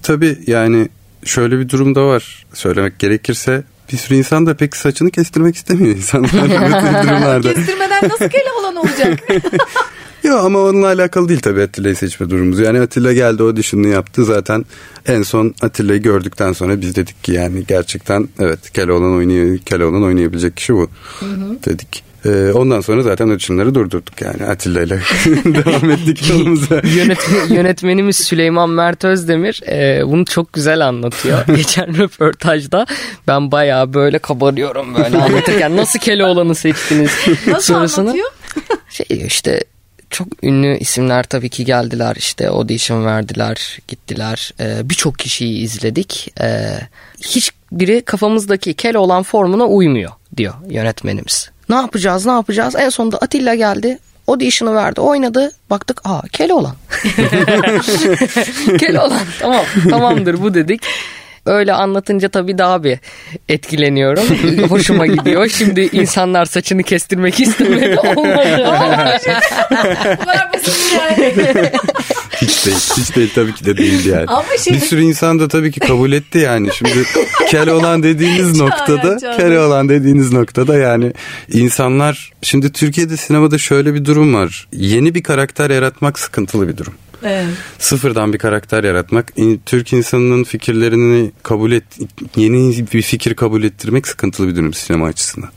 Tabii 0.03 0.39
yani 0.47 0.89
şöyle 1.25 1.59
bir 1.59 1.69
durum 1.69 1.95
da 1.95 2.07
var. 2.07 2.47
Söylemek 2.55 2.99
gerekirse 2.99 3.63
bir 3.93 3.97
sürü 3.97 4.19
insan 4.19 4.47
da 4.47 4.55
pek 4.55 4.77
saçını 4.77 5.11
kestirmek 5.11 5.57
istemiyor 5.57 5.97
insanlar. 5.97 6.33
durumlarda. 6.33 7.55
Kestirmeden 7.55 8.09
nasıl 8.09 8.29
Keloğlan 8.29 8.77
olacak? 8.77 9.21
Yok 10.25 10.45
ama 10.45 10.59
onunla 10.59 10.87
alakalı 10.87 11.29
değil 11.29 11.41
tabii 11.41 11.63
Atilla'yı 11.63 11.97
seçme 11.97 12.31
durumumuz. 12.31 12.59
Yani 12.59 12.81
Atilla 12.81 13.13
geldi 13.13 13.43
audition'ını 13.43 13.89
yaptı 13.89 14.25
zaten. 14.25 14.65
En 15.07 15.23
son 15.23 15.55
Atilla'yı 15.63 16.03
gördükten 16.03 16.53
sonra 16.53 16.81
biz 16.81 16.97
dedik 16.97 17.25
ki 17.25 17.33
yani 17.33 17.65
gerçekten 17.69 18.29
evet 18.39 18.71
Keloğlan 18.73 19.15
oynuyor, 19.15 19.59
Keloğlan 19.59 20.03
oynayabilecek 20.03 20.57
kişi 20.57 20.75
bu 20.75 20.91
dedik. 21.67 22.08
Ee, 22.29 22.53
ondan 22.53 22.81
sonra 22.81 23.03
zaten 23.03 23.29
audition'ları 23.29 23.75
durdurduk 23.75 24.21
yani 24.21 24.45
Atilla 24.45 24.83
ile 24.83 24.99
devam 25.45 25.91
ettik 25.91 26.29
yolumuza. 26.31 26.81
Yönetmen, 26.85 27.49
yönetmenimiz 27.57 28.17
Süleyman 28.17 28.71
Mert 28.71 29.05
Özdemir 29.05 29.61
e, 29.69 30.03
bunu 30.07 30.25
çok 30.25 30.53
güzel 30.53 30.87
anlatıyor. 30.87 31.47
Geçen 31.57 31.99
röportajda 31.99 32.87
ben 33.27 33.53
bayağı 33.53 33.95
böyle 33.95 34.19
kabarıyorum 34.19 34.95
böyle 34.95 35.19
anlatırken 35.19 35.77
nasıl 35.77 35.99
Keloğlan'ı 35.99 36.55
seçtiniz 36.55 37.11
Nasıl 37.47 37.75
sorusunu. 37.75 38.01
anlatıyor? 38.05 38.31
Şey 38.91 39.07
işte 39.27 39.65
çok 40.11 40.29
ünlü 40.45 40.79
isimler 40.79 41.23
tabii 41.25 41.49
ki 41.49 41.65
geldiler 41.65 42.17
işte 42.19 42.49
audition 42.49 43.05
verdiler 43.07 43.79
gittiler 43.89 44.53
Ee, 44.61 44.81
birçok 44.85 45.19
kişiyi 45.19 45.63
izledik 45.63 46.33
Ee, 46.41 46.69
hiçbiri 47.21 48.03
kafamızdaki 48.03 48.75
Keloğlan 48.75 49.23
formuna 49.23 49.65
uymuyor 49.65 50.11
diyor 50.37 50.55
yönetmenimiz. 50.71 51.51
Ne 51.69 51.77
yapacağız 51.77 52.27
ne 52.27 52.33
yapacağız 52.33 52.75
en 52.77 52.89
sonunda 52.89 53.19
Atilla 53.19 53.55
geldi 53.55 53.99
audition'ı 54.29 54.75
verdi 54.75 55.01
oynadı 55.01 55.53
baktık 55.71 56.01
aa 56.05 56.23
Keloğlan. 56.33 56.75
Keloğlan 58.79 59.27
tamam 59.41 59.65
tamamdır 59.91 60.43
bu 60.43 60.55
dedik. 60.55 60.83
Öyle 61.49 61.73
anlatınca 61.73 62.29
tabii 62.29 62.59
daha 62.59 62.85
bir 62.85 62.99
etkileniyorum. 63.49 64.25
Hoşuma 64.71 65.07
gidiyor. 65.07 65.49
Şimdi 65.49 65.81
insanlar 65.93 66.45
saçını 66.45 66.83
kestirmek 66.83 67.41
istemedi. 67.41 67.99
Olmadı. 68.17 69.19
Hiç 72.43 72.67
değil. 72.67 72.77
Hiç 72.97 73.17
değil 73.17 73.31
tabii 73.35 73.55
ki 73.55 73.65
de 73.65 73.77
değildi 73.77 74.09
yani. 74.09 74.25
Ama 74.27 74.45
şey- 74.65 74.75
Bir 74.75 74.81
sürü 74.81 75.03
insan 75.03 75.41
da 75.41 75.49
tabii 75.49 75.73
ki 75.73 75.81
kabul 75.81 76.13
etti 76.13 76.39
yani. 76.39 76.69
Şimdi 76.75 77.05
Keloğlan 77.51 78.03
dediğiniz 78.03 78.57
noktada 78.61 79.19
Çağlar. 79.19 79.37
Keloğlan 79.37 79.89
dediğiniz 79.89 80.33
noktada 80.33 80.77
yani 80.79 81.13
insanlar 81.53 82.33
şimdi 82.43 82.73
Türkiye'de 82.73 83.17
sinemada 83.17 83.59
şöyle 83.59 83.95
bir 83.95 84.05
durum 84.05 84.35
var. 84.35 84.69
Yeni 84.73 85.15
bir 85.15 85.23
karakter 85.23 85.71
yaratmak 85.71 86.19
sıkıntılı 86.19 86.69
bir 86.69 86.77
durum. 86.77 86.95
Evet. 87.23 87.47
Sıfırdan 87.79 88.33
bir 88.33 88.39
karakter 88.39 88.85
yaratmak, 88.85 89.33
Türk 89.67 89.93
insanının 89.93 90.45
fikirlerini 90.45 91.31
kabul 91.43 91.73
et, 91.73 91.85
yeni 92.37 92.87
bir 92.93 93.03
fikir 93.03 93.35
kabul 93.35 93.63
ettirmek 93.63 94.09
sıkıntılı 94.09 94.49
bir 94.49 94.57
durum 94.57 94.75
sinema 94.75 95.07
açısından. 95.07 95.51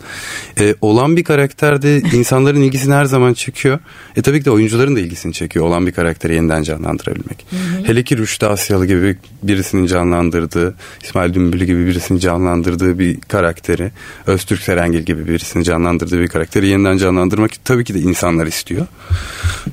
E, 0.59 0.75
olan 0.81 1.17
bir 1.17 1.23
karakter 1.23 1.81
de 1.81 1.99
insanların 2.13 2.61
ilgisini 2.61 2.93
her 2.93 3.05
zaman 3.05 3.33
çekiyor. 3.33 3.79
E 4.15 4.21
tabii 4.21 4.39
ki 4.39 4.45
de 4.45 4.51
oyuncuların 4.51 4.95
da 4.95 4.99
ilgisini 4.99 5.33
çekiyor 5.33 5.65
olan 5.65 5.87
bir 5.87 5.91
karakteri 5.91 6.35
yeniden 6.35 6.63
canlandırabilmek. 6.63 7.45
Hele 7.83 8.03
ki 8.03 8.17
Rüştü 8.17 8.45
Asyalı 8.45 8.85
gibi 8.85 9.17
birisinin 9.43 9.85
canlandırdığı, 9.85 10.75
İsmail 11.03 11.33
Dümbülü 11.33 11.65
gibi 11.65 11.87
birisinin 11.87 12.19
canlandırdığı 12.19 12.99
bir 12.99 13.21
karakteri, 13.21 13.91
Öztürk 14.27 14.61
Serengil 14.61 15.01
gibi 15.01 15.27
birisinin 15.27 15.63
canlandırdığı 15.63 16.19
bir 16.19 16.27
karakteri 16.27 16.67
yeniden 16.67 16.97
canlandırmak 16.97 17.51
tabii 17.65 17.83
ki 17.83 17.93
de 17.93 17.99
insanlar 17.99 18.47
istiyor. 18.47 18.87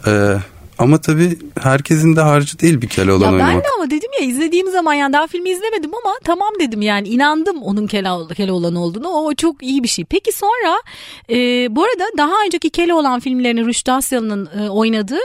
Ee, 0.06 0.36
ama 0.78 1.00
tabii 1.00 1.38
herkesin 1.62 2.16
de 2.16 2.20
harcı 2.20 2.58
değil 2.58 2.80
bir 2.82 2.88
Keloğlan 2.88 3.26
Ya 3.32 3.38
ben 3.38 3.44
oynamak. 3.44 3.64
de 3.64 3.68
ama 3.78 3.90
dedim 3.90 4.10
ya 4.20 4.26
izlediğim 4.26 4.70
zaman 4.70 4.94
yani 4.94 5.12
daha 5.12 5.26
filmi 5.26 5.50
izlemedim 5.50 5.90
ama 6.04 6.14
tamam 6.24 6.48
dedim 6.60 6.82
yani 6.82 7.08
inandım 7.08 7.62
onun 7.62 7.86
Kelo, 7.86 8.28
Keloğlan 8.28 8.74
olduğunu. 8.74 9.08
O 9.08 9.34
çok 9.34 9.62
iyi 9.62 9.82
bir 9.82 9.88
şey. 9.88 10.04
Peki 10.04 10.32
sonra 10.32 10.82
e, 11.30 11.36
bu 11.76 11.82
arada 11.84 12.04
daha 12.18 12.32
önceki 12.46 12.70
Keloğlan 12.70 13.20
filmlerini 13.20 13.66
Rüştü 13.66 13.90
Asyalı'nın 13.92 14.48
e, 14.60 14.68
oynadığı 14.68 15.20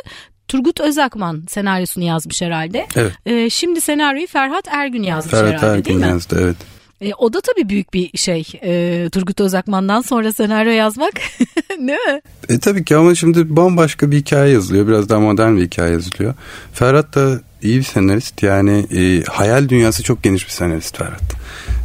Turgut 0.47 0.79
Özakman 0.79 1.43
senaryosunu 1.49 2.03
yazmış 2.03 2.41
herhalde. 2.41 2.87
Evet. 2.95 3.11
E, 3.25 3.49
şimdi 3.49 3.81
senaryoyu 3.81 4.27
Ferhat 4.27 4.67
Ergün 4.67 5.03
yazmış 5.03 5.31
Ferhat 5.31 5.47
herhalde 5.63 5.85
değil 5.85 5.95
Ergün 5.97 5.97
mi? 6.07 6.07
yazdı 6.13 6.39
evet. 6.43 6.57
E, 7.03 7.13
o 7.17 7.33
da 7.33 7.41
tabii 7.41 7.69
büyük 7.69 7.93
bir 7.93 8.17
şey. 8.17 8.47
E, 8.63 9.09
Turgut 9.09 9.41
Özakman'dan 9.41 10.01
sonra 10.01 10.33
senaryo 10.33 10.71
yazmak. 10.71 11.13
Değil 11.69 11.81
mi? 11.81 12.21
E 12.49 12.59
tabii 12.59 12.85
ki 12.85 12.95
ama 12.95 13.15
şimdi 13.15 13.55
bambaşka 13.55 14.11
bir 14.11 14.17
hikaye 14.17 14.53
yazılıyor. 14.53 14.87
Biraz 14.87 15.09
daha 15.09 15.19
modern 15.19 15.57
bir 15.57 15.65
hikaye 15.65 15.91
yazılıyor. 15.91 16.33
Ferhat 16.73 17.15
da 17.15 17.41
iyi 17.61 17.77
bir 17.77 17.83
senarist. 17.83 18.43
Yani 18.43 18.85
e, 18.95 19.23
hayal 19.23 19.69
dünyası 19.69 20.03
çok 20.03 20.23
geniş 20.23 20.45
bir 20.45 20.51
senarist 20.51 20.97
Ferhat. 20.97 21.33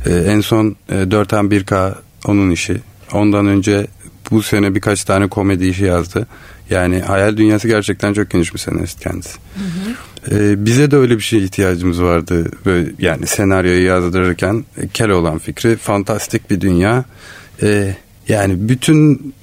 E, 0.06 0.14
en 0.14 0.40
son 0.40 0.76
e, 0.88 0.94
4M 0.94 1.50
1K 1.50 1.94
onun 2.26 2.50
işi. 2.50 2.80
Ondan 3.12 3.46
önce 3.46 3.86
bu 4.30 4.42
sene 4.42 4.74
birkaç 4.74 5.04
tane 5.04 5.28
komedi 5.28 5.66
işi 5.66 5.84
yazdı. 5.84 6.26
Yani 6.70 7.00
hayal 7.00 7.36
dünyası 7.36 7.68
gerçekten 7.68 8.12
çok 8.12 8.30
geniş 8.30 8.54
bir 8.54 8.58
senarist 8.58 9.00
kendisi. 9.00 9.38
E, 10.30 10.64
bize 10.64 10.90
de 10.90 10.96
öyle 10.96 11.16
bir 11.16 11.22
şeye 11.22 11.42
ihtiyacımız 11.42 12.02
vardı. 12.02 12.50
Böyle, 12.66 12.90
yani 12.98 13.26
senaryoyu 13.26 13.86
yazdırırken 13.86 14.64
e, 14.76 14.88
Keloğlan 14.88 15.38
fikri 15.38 15.76
fantastik 15.76 16.50
bir 16.50 16.60
dünya. 16.60 17.04
E, 17.62 17.94
yani 18.28 18.68
bütün 18.68 19.34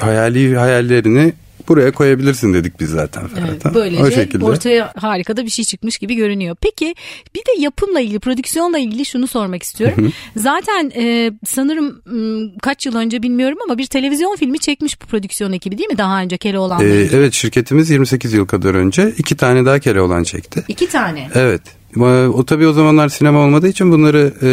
hayali 0.00 0.56
hayallerini 0.56 1.32
buraya 1.68 1.92
koyabilirsin 1.92 2.54
dedik 2.54 2.80
biz 2.80 2.90
zaten 2.90 3.26
Ferhat'a. 3.28 3.52
Evet, 3.52 3.74
böylece 3.74 4.02
o 4.02 4.10
şekilde. 4.10 4.44
ortaya 4.44 4.92
harika 4.96 5.36
da 5.36 5.44
bir 5.44 5.50
şey 5.50 5.64
çıkmış 5.64 5.98
gibi 5.98 6.14
görünüyor. 6.14 6.56
Peki 6.60 6.94
bir 7.34 7.40
de 7.40 7.60
yapımla 7.60 8.00
ilgili, 8.00 8.18
prodüksiyonla 8.18 8.78
ilgili 8.78 9.04
şunu 9.04 9.26
sormak 9.26 9.62
istiyorum. 9.62 10.12
Zaten 10.36 10.92
e, 10.96 11.32
sanırım 11.46 12.02
kaç 12.62 12.86
yıl 12.86 12.96
önce 12.96 13.22
bilmiyorum 13.22 13.58
ama 13.64 13.78
bir 13.78 13.86
televizyon 13.86 14.36
filmi 14.36 14.58
çekmiş 14.58 15.02
bu 15.02 15.06
prodüksiyon 15.06 15.52
ekibi 15.52 15.78
değil 15.78 15.90
mi? 15.90 15.98
Daha 15.98 16.20
önce 16.20 16.36
Keloğlan'la 16.36 16.84
Ee, 16.84 17.08
evet 17.12 17.32
şirketimiz 17.32 17.90
28 17.90 18.32
yıl 18.32 18.46
kadar 18.46 18.74
önce 18.74 19.12
iki 19.18 19.36
tane 19.36 19.64
daha 19.64 19.78
Keloğlan 19.78 20.22
çekti. 20.22 20.64
İki 20.68 20.88
tane. 20.88 21.28
Evet. 21.34 21.62
O 22.34 22.44
tabii 22.46 22.66
o 22.66 22.72
zamanlar 22.72 23.08
sinema 23.08 23.38
olmadığı 23.38 23.68
için 23.68 23.92
bunları 23.92 24.34
e, 24.42 24.48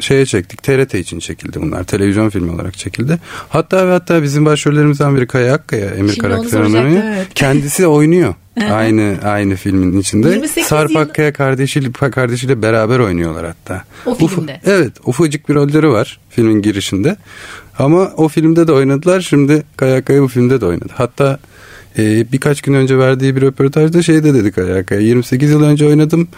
şeye 0.00 0.26
çektik. 0.26 0.62
TRT 0.62 0.94
için 0.94 1.18
çekildi 1.18 1.60
bunlar. 1.62 1.84
Televizyon 1.84 2.28
filmi 2.30 2.50
olarak 2.52 2.78
çekildi. 2.78 3.18
Hatta 3.48 3.88
ve 3.88 3.92
hatta 3.92 4.22
bizim 4.22 4.44
başrollerimizden 4.44 5.16
biri 5.16 5.26
Kaya 5.26 5.54
Akkaya 5.54 5.86
Emir 5.90 6.18
karakterini 6.18 6.78
oynuyor. 6.78 7.02
evet. 7.04 7.26
Kendisi 7.34 7.86
oynuyor. 7.86 8.34
aynı 8.70 9.16
aynı 9.24 9.54
filmin 9.56 9.98
içinde. 10.00 10.28
28 10.28 10.66
Sarp 10.66 10.90
yıl- 10.90 10.98
Akkaya 11.00 11.32
kardeşiyle, 11.32 11.92
kardeşiyle 11.92 12.62
beraber 12.62 12.98
oynuyorlar 12.98 13.46
hatta. 13.46 13.84
O 14.06 14.10
Uf- 14.12 14.28
filmde. 14.34 14.60
evet 14.64 14.92
ufacık 15.04 15.48
bir 15.48 15.54
rolleri 15.54 15.88
var 15.88 16.20
filmin 16.30 16.62
girişinde. 16.62 17.16
Ama 17.78 18.12
o 18.16 18.28
filmde 18.28 18.66
de 18.66 18.72
oynadılar. 18.72 19.20
Şimdi 19.20 19.62
Kaya 19.76 20.04
Kaya 20.04 20.22
bu 20.22 20.28
filmde 20.28 20.60
de 20.60 20.66
oynadı. 20.66 20.92
Hatta 20.94 21.38
e, 21.98 22.32
birkaç 22.32 22.62
gün 22.62 22.74
önce 22.74 22.98
verdiği 22.98 23.36
bir 23.36 23.40
röportajda 23.40 24.02
şey 24.02 24.24
de 24.24 24.34
dedi 24.34 24.52
Kaya 24.52 24.86
Kaya. 24.86 25.00
28 25.00 25.50
yıl 25.50 25.62
önce 25.62 25.86
oynadım. 25.86 26.28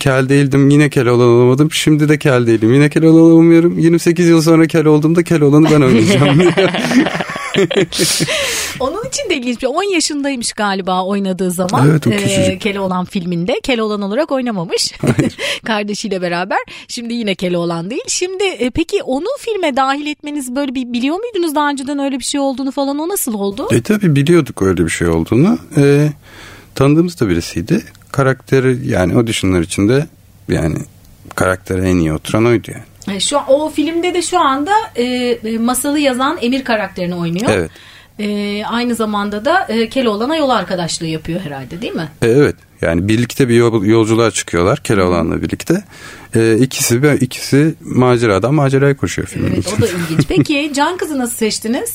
Kel 0.00 0.28
değildim 0.28 0.70
yine 0.70 0.90
kel 0.90 1.06
olan 1.06 1.28
olamadım. 1.28 1.72
Şimdi 1.72 2.08
de 2.08 2.18
kel 2.18 2.46
değilim 2.46 2.74
yine 2.74 2.90
kel 2.90 3.04
olan 3.04 3.22
olamıyorum. 3.22 3.78
28 3.78 4.28
yıl 4.28 4.42
sonra 4.42 4.66
kel 4.66 4.86
olduğumda 4.86 5.22
kel 5.22 5.40
olanı 5.40 5.70
ben 5.70 5.80
oynayacağım. 5.80 6.40
Onun 8.80 9.04
için 9.08 9.30
de 9.30 9.36
ilginç 9.36 9.62
bir 9.62 9.66
10 9.66 9.94
yaşındaymış 9.94 10.52
galiba 10.52 11.04
oynadığı 11.04 11.50
zaman. 11.50 11.88
Evet, 11.90 12.06
o 12.06 12.10
küçücük. 12.10 12.60
Keloğlan 12.60 13.04
filminde. 13.04 13.60
Keloğlan 13.62 14.02
olarak 14.02 14.32
oynamamış. 14.32 14.92
Kardeşiyle 15.64 16.22
beraber. 16.22 16.58
Şimdi 16.88 17.14
yine 17.14 17.34
Keloğlan 17.34 17.90
değil. 17.90 18.02
Şimdi 18.08 18.44
e, 18.44 18.70
peki 18.70 19.02
onu 19.02 19.26
filme 19.38 19.76
dahil 19.76 20.06
etmeniz 20.06 20.56
böyle 20.56 20.74
bir 20.74 20.92
biliyor 20.92 21.16
muydunuz 21.16 21.54
daha 21.54 21.70
önceden 21.70 21.98
öyle 21.98 22.18
bir 22.18 22.24
şey 22.24 22.40
olduğunu 22.40 22.70
falan 22.70 22.98
o 22.98 23.08
nasıl 23.08 23.34
oldu? 23.34 23.68
E 23.72 23.82
tabi 23.82 24.16
biliyorduk 24.16 24.62
öyle 24.62 24.84
bir 24.84 24.90
şey 24.90 25.08
olduğunu. 25.08 25.58
E, 25.76 26.08
tanıdığımız 26.74 27.20
da 27.20 27.28
birisiydi. 27.28 27.82
Karakteri 28.12 28.78
yani 28.88 29.14
auditionlar 29.14 29.60
içinde 29.60 30.06
yani 30.48 30.76
karaktere 31.34 31.88
en 31.90 31.96
iyi 31.96 32.12
oturan 32.12 32.46
oydu 32.46 32.68
yani. 32.70 33.16
E, 33.16 33.20
Şu 33.20 33.38
an, 33.38 33.44
o 33.48 33.70
filmde 33.70 34.14
de 34.14 34.22
şu 34.22 34.40
anda 34.40 34.72
e, 34.96 35.02
e, 35.04 35.58
masalı 35.58 35.98
yazan 35.98 36.38
Emir 36.40 36.64
karakterini 36.64 37.14
oynuyor. 37.14 37.50
Evet. 37.50 37.70
E, 38.18 38.62
aynı 38.64 38.94
zamanda 38.94 39.44
da 39.44 39.66
e, 39.68 39.88
Keloğlan'a 39.88 40.36
yol 40.36 40.50
arkadaşlığı 40.50 41.06
yapıyor 41.06 41.40
herhalde 41.40 41.80
değil 41.82 41.94
mi? 41.94 42.08
E, 42.22 42.26
evet 42.28 42.56
yani 42.82 43.08
birlikte 43.08 43.48
bir 43.48 43.54
yol- 43.54 43.84
yolculuğa 43.84 44.30
çıkıyorlar 44.30 44.78
Keloğlan'la 44.82 45.42
birlikte. 45.42 45.84
E, 46.34 46.56
ikisi 46.60 47.02
ve 47.02 47.16
ikisi 47.18 47.74
maceradan 47.80 48.54
maceraya 48.54 48.96
koşuyor 48.96 49.28
filmin 49.28 49.52
Evet 49.52 49.66
o 49.66 49.70
içinde. 49.70 49.82
da 49.82 49.90
ilginç. 50.10 50.26
Peki 50.28 50.72
Can 50.74 50.96
Kız'ı 50.96 51.18
nasıl 51.18 51.36
seçtiniz? 51.36 51.94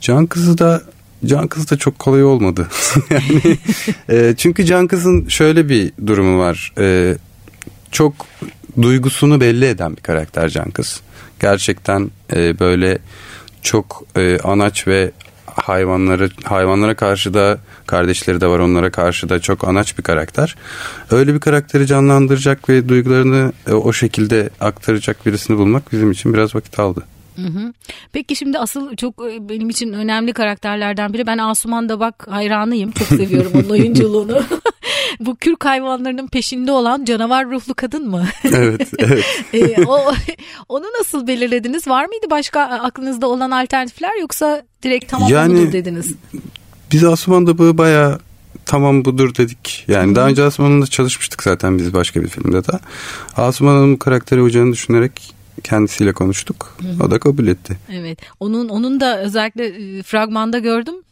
Can 0.00 0.26
Kızı 0.26 0.58
da 0.58 0.82
Can 1.24 1.48
Kızı 1.48 1.70
da 1.70 1.76
çok 1.76 1.98
kolay 1.98 2.24
olmadı. 2.24 2.68
yani, 3.10 3.58
e, 4.08 4.34
çünkü 4.36 4.64
Can 4.64 4.86
Kız'ın 4.86 5.28
şöyle 5.28 5.68
bir 5.68 5.92
durumu 6.06 6.38
var. 6.38 6.72
E, 6.78 7.16
çok 7.92 8.14
duygusunu 8.82 9.40
belli 9.40 9.64
eden 9.64 9.96
bir 9.96 10.02
karakter 10.02 10.48
Can 10.48 10.70
Kız. 10.70 11.00
Gerçekten 11.40 12.10
e, 12.34 12.58
böyle 12.58 12.98
çok 13.62 14.04
e, 14.16 14.38
anaç 14.38 14.86
ve 14.88 15.10
hayvanlara 15.46 16.28
hayvanlara 16.44 16.94
karşı 16.94 17.34
da 17.34 17.58
kardeşleri 17.86 18.40
de 18.40 18.46
var 18.46 18.58
onlara 18.58 18.90
karşı 18.90 19.28
da 19.28 19.40
çok 19.40 19.68
anaç 19.68 19.98
bir 19.98 20.02
karakter. 20.02 20.56
Öyle 21.10 21.34
bir 21.34 21.40
karakteri 21.40 21.86
canlandıracak 21.86 22.68
ve 22.68 22.88
duygularını 22.88 23.52
e, 23.66 23.72
o 23.72 23.92
şekilde 23.92 24.50
aktaracak 24.60 25.26
birisini 25.26 25.58
bulmak 25.58 25.92
bizim 25.92 26.10
için 26.10 26.34
biraz 26.34 26.54
vakit 26.54 26.78
aldı. 26.78 27.02
Hı 27.36 27.42
hı. 27.42 27.72
Peki 28.12 28.36
şimdi 28.36 28.58
asıl 28.58 28.96
çok 28.96 29.14
e, 29.32 29.48
benim 29.48 29.70
için 29.70 29.92
önemli 29.92 30.32
karakterlerden 30.32 31.12
biri. 31.12 31.26
Ben 31.26 31.38
Asuman 31.38 31.88
da 31.88 32.00
bak 32.00 32.26
hayranıyım. 32.30 32.90
Çok 32.90 33.08
seviyorum 33.08 33.52
onun 33.54 33.68
oyunculuğunu. 33.70 34.42
Bu 35.20 35.36
kürk 35.36 35.64
hayvanlarının 35.64 36.26
peşinde 36.26 36.72
olan 36.72 37.04
canavar 37.04 37.50
ruhlu 37.50 37.74
kadın 37.74 38.08
mı? 38.10 38.26
Evet, 38.44 38.88
evet. 38.98 39.24
E, 39.54 39.84
o 39.86 40.12
onu 40.68 40.84
nasıl 41.00 41.26
belirlediniz? 41.26 41.88
Var 41.88 42.06
mıydı 42.06 42.26
başka 42.30 42.60
aklınızda 42.62 43.26
olan 43.26 43.50
alternatifler 43.50 44.20
yoksa 44.20 44.62
direkt 44.82 45.10
tamam 45.10 45.28
Yani- 45.32 45.54
budur 45.54 45.72
dediniz? 45.72 46.14
Biz 46.92 47.04
Asuman 47.04 47.46
Dabı'yı 47.46 47.78
bayağı 47.78 48.18
tamam 48.66 49.04
budur 49.04 49.34
dedik. 49.34 49.84
Yani 49.88 50.14
daha 50.14 50.28
önce 50.28 50.42
Asuman'la 50.42 50.86
çalışmıştık 50.86 51.42
zaten 51.42 51.78
biz 51.78 51.94
başka 51.94 52.22
bir 52.22 52.28
filmde 52.28 52.64
de. 52.64 52.72
Asuman 53.36 53.74
Hanım'ın 53.74 53.96
karakteri 53.96 54.40
olacağını 54.42 54.72
düşünerek 54.72 55.12
kendisiyle 55.64 56.12
konuştuk. 56.12 56.76
O 57.04 57.10
da 57.10 57.18
kabul 57.18 57.46
etti. 57.46 57.76
Evet. 57.92 58.18
Onun 58.40 58.68
onun 58.68 59.00
da 59.00 59.20
özellikle 59.20 59.66
e, 59.98 60.02
fragmanda 60.02 60.58
gördüm. 60.58 60.94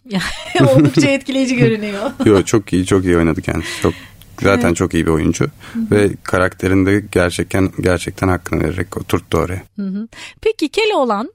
Yani 0.54 0.70
oldukça 0.70 1.08
etkileyici 1.08 1.56
görünüyor. 1.56 2.10
Yo 2.24 2.42
çok 2.42 2.72
iyi 2.72 2.86
çok 2.86 3.04
iyi 3.04 3.16
oynadı 3.16 3.42
kendisi. 3.42 3.82
Çok 3.82 3.94
zaten 4.42 4.74
çok 4.74 4.94
iyi 4.94 5.06
bir 5.06 5.10
oyuncu 5.10 5.46
ve 5.76 6.10
karakterinde 6.22 7.02
gerçekten 7.12 7.70
gerçekten 7.80 8.28
hakkını 8.28 8.64
vererek 8.64 8.96
oturttu 8.96 9.38
oraya. 9.38 9.62
Hı 9.76 9.82
hı. 9.82 10.08
Peki 10.40 10.68
Keloğlan 10.68 11.32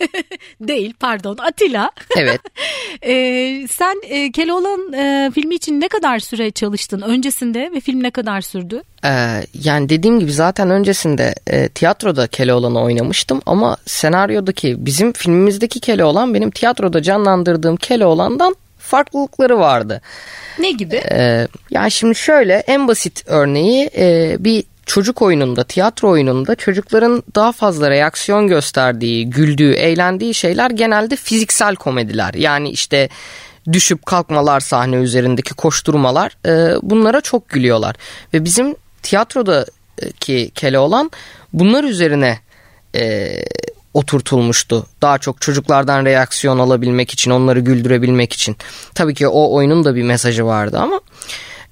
değil 0.60 0.94
pardon 1.00 1.36
Atilla. 1.38 1.90
Evet. 2.16 2.40
Ee, 3.06 3.66
sen 3.70 4.00
e, 4.02 4.32
Keloğlan 4.32 4.92
e, 4.92 5.30
filmi 5.34 5.54
için 5.54 5.80
ne 5.80 5.88
kadar 5.88 6.18
süre 6.18 6.50
çalıştın 6.50 7.00
öncesinde 7.00 7.70
ve 7.74 7.80
film 7.80 8.02
ne 8.02 8.10
kadar 8.10 8.40
sürdü? 8.40 8.82
Ee, 9.04 9.46
yani 9.64 9.88
dediğim 9.88 10.20
gibi 10.20 10.32
zaten 10.32 10.70
öncesinde 10.70 11.34
e, 11.46 11.68
tiyatroda 11.68 12.26
Keloğlan'ı 12.26 12.82
oynamıştım 12.82 13.42
ama 13.46 13.76
senaryodaki 13.86 14.86
bizim 14.86 15.12
filmimizdeki 15.12 15.80
Keloğlan 15.80 16.34
benim 16.34 16.50
tiyatroda 16.50 17.02
canlandırdığım 17.02 17.76
Keloğlan'dan 17.76 18.56
farklılıkları 18.92 19.58
vardı. 19.58 20.00
Ne 20.58 20.70
gibi? 20.70 21.02
Ee, 21.12 21.48
yani 21.70 21.90
şimdi 21.90 22.14
şöyle 22.14 22.54
en 22.54 22.88
basit 22.88 23.24
örneği 23.26 23.90
e, 23.96 24.36
bir 24.38 24.64
çocuk 24.86 25.22
oyununda, 25.22 25.64
tiyatro 25.64 26.10
oyununda 26.10 26.54
çocukların 26.54 27.22
daha 27.34 27.52
fazla 27.52 27.90
reaksiyon 27.90 28.48
gösterdiği, 28.48 29.30
güldüğü, 29.30 29.72
eğlendiği 29.72 30.34
şeyler 30.34 30.70
genelde 30.70 31.16
fiziksel 31.16 31.76
komediler. 31.76 32.34
Yani 32.34 32.70
işte 32.70 33.08
düşüp 33.72 34.06
kalkmalar 34.06 34.60
sahne 34.60 34.96
üzerindeki 34.96 35.54
koşturmalar 35.54 36.36
e, 36.46 36.76
bunlara 36.82 37.20
çok 37.20 37.48
gülüyorlar. 37.48 37.94
Ve 38.34 38.44
bizim 38.44 38.74
tiyatrodaki 39.02 40.50
Keloğlan 40.54 41.10
bunlar 41.52 41.84
üzerine 41.84 42.38
e, 42.94 43.32
oturtulmuştu. 43.94 44.86
Daha 45.02 45.18
çok 45.18 45.40
çocuklardan 45.40 46.04
reaksiyon 46.04 46.58
alabilmek 46.58 47.10
için, 47.10 47.30
onları 47.30 47.60
güldürebilmek 47.60 48.32
için. 48.32 48.56
Tabii 48.94 49.14
ki 49.14 49.28
o 49.28 49.54
oyunun 49.54 49.84
da 49.84 49.94
bir 49.94 50.02
mesajı 50.02 50.46
vardı 50.46 50.78
ama 50.78 51.00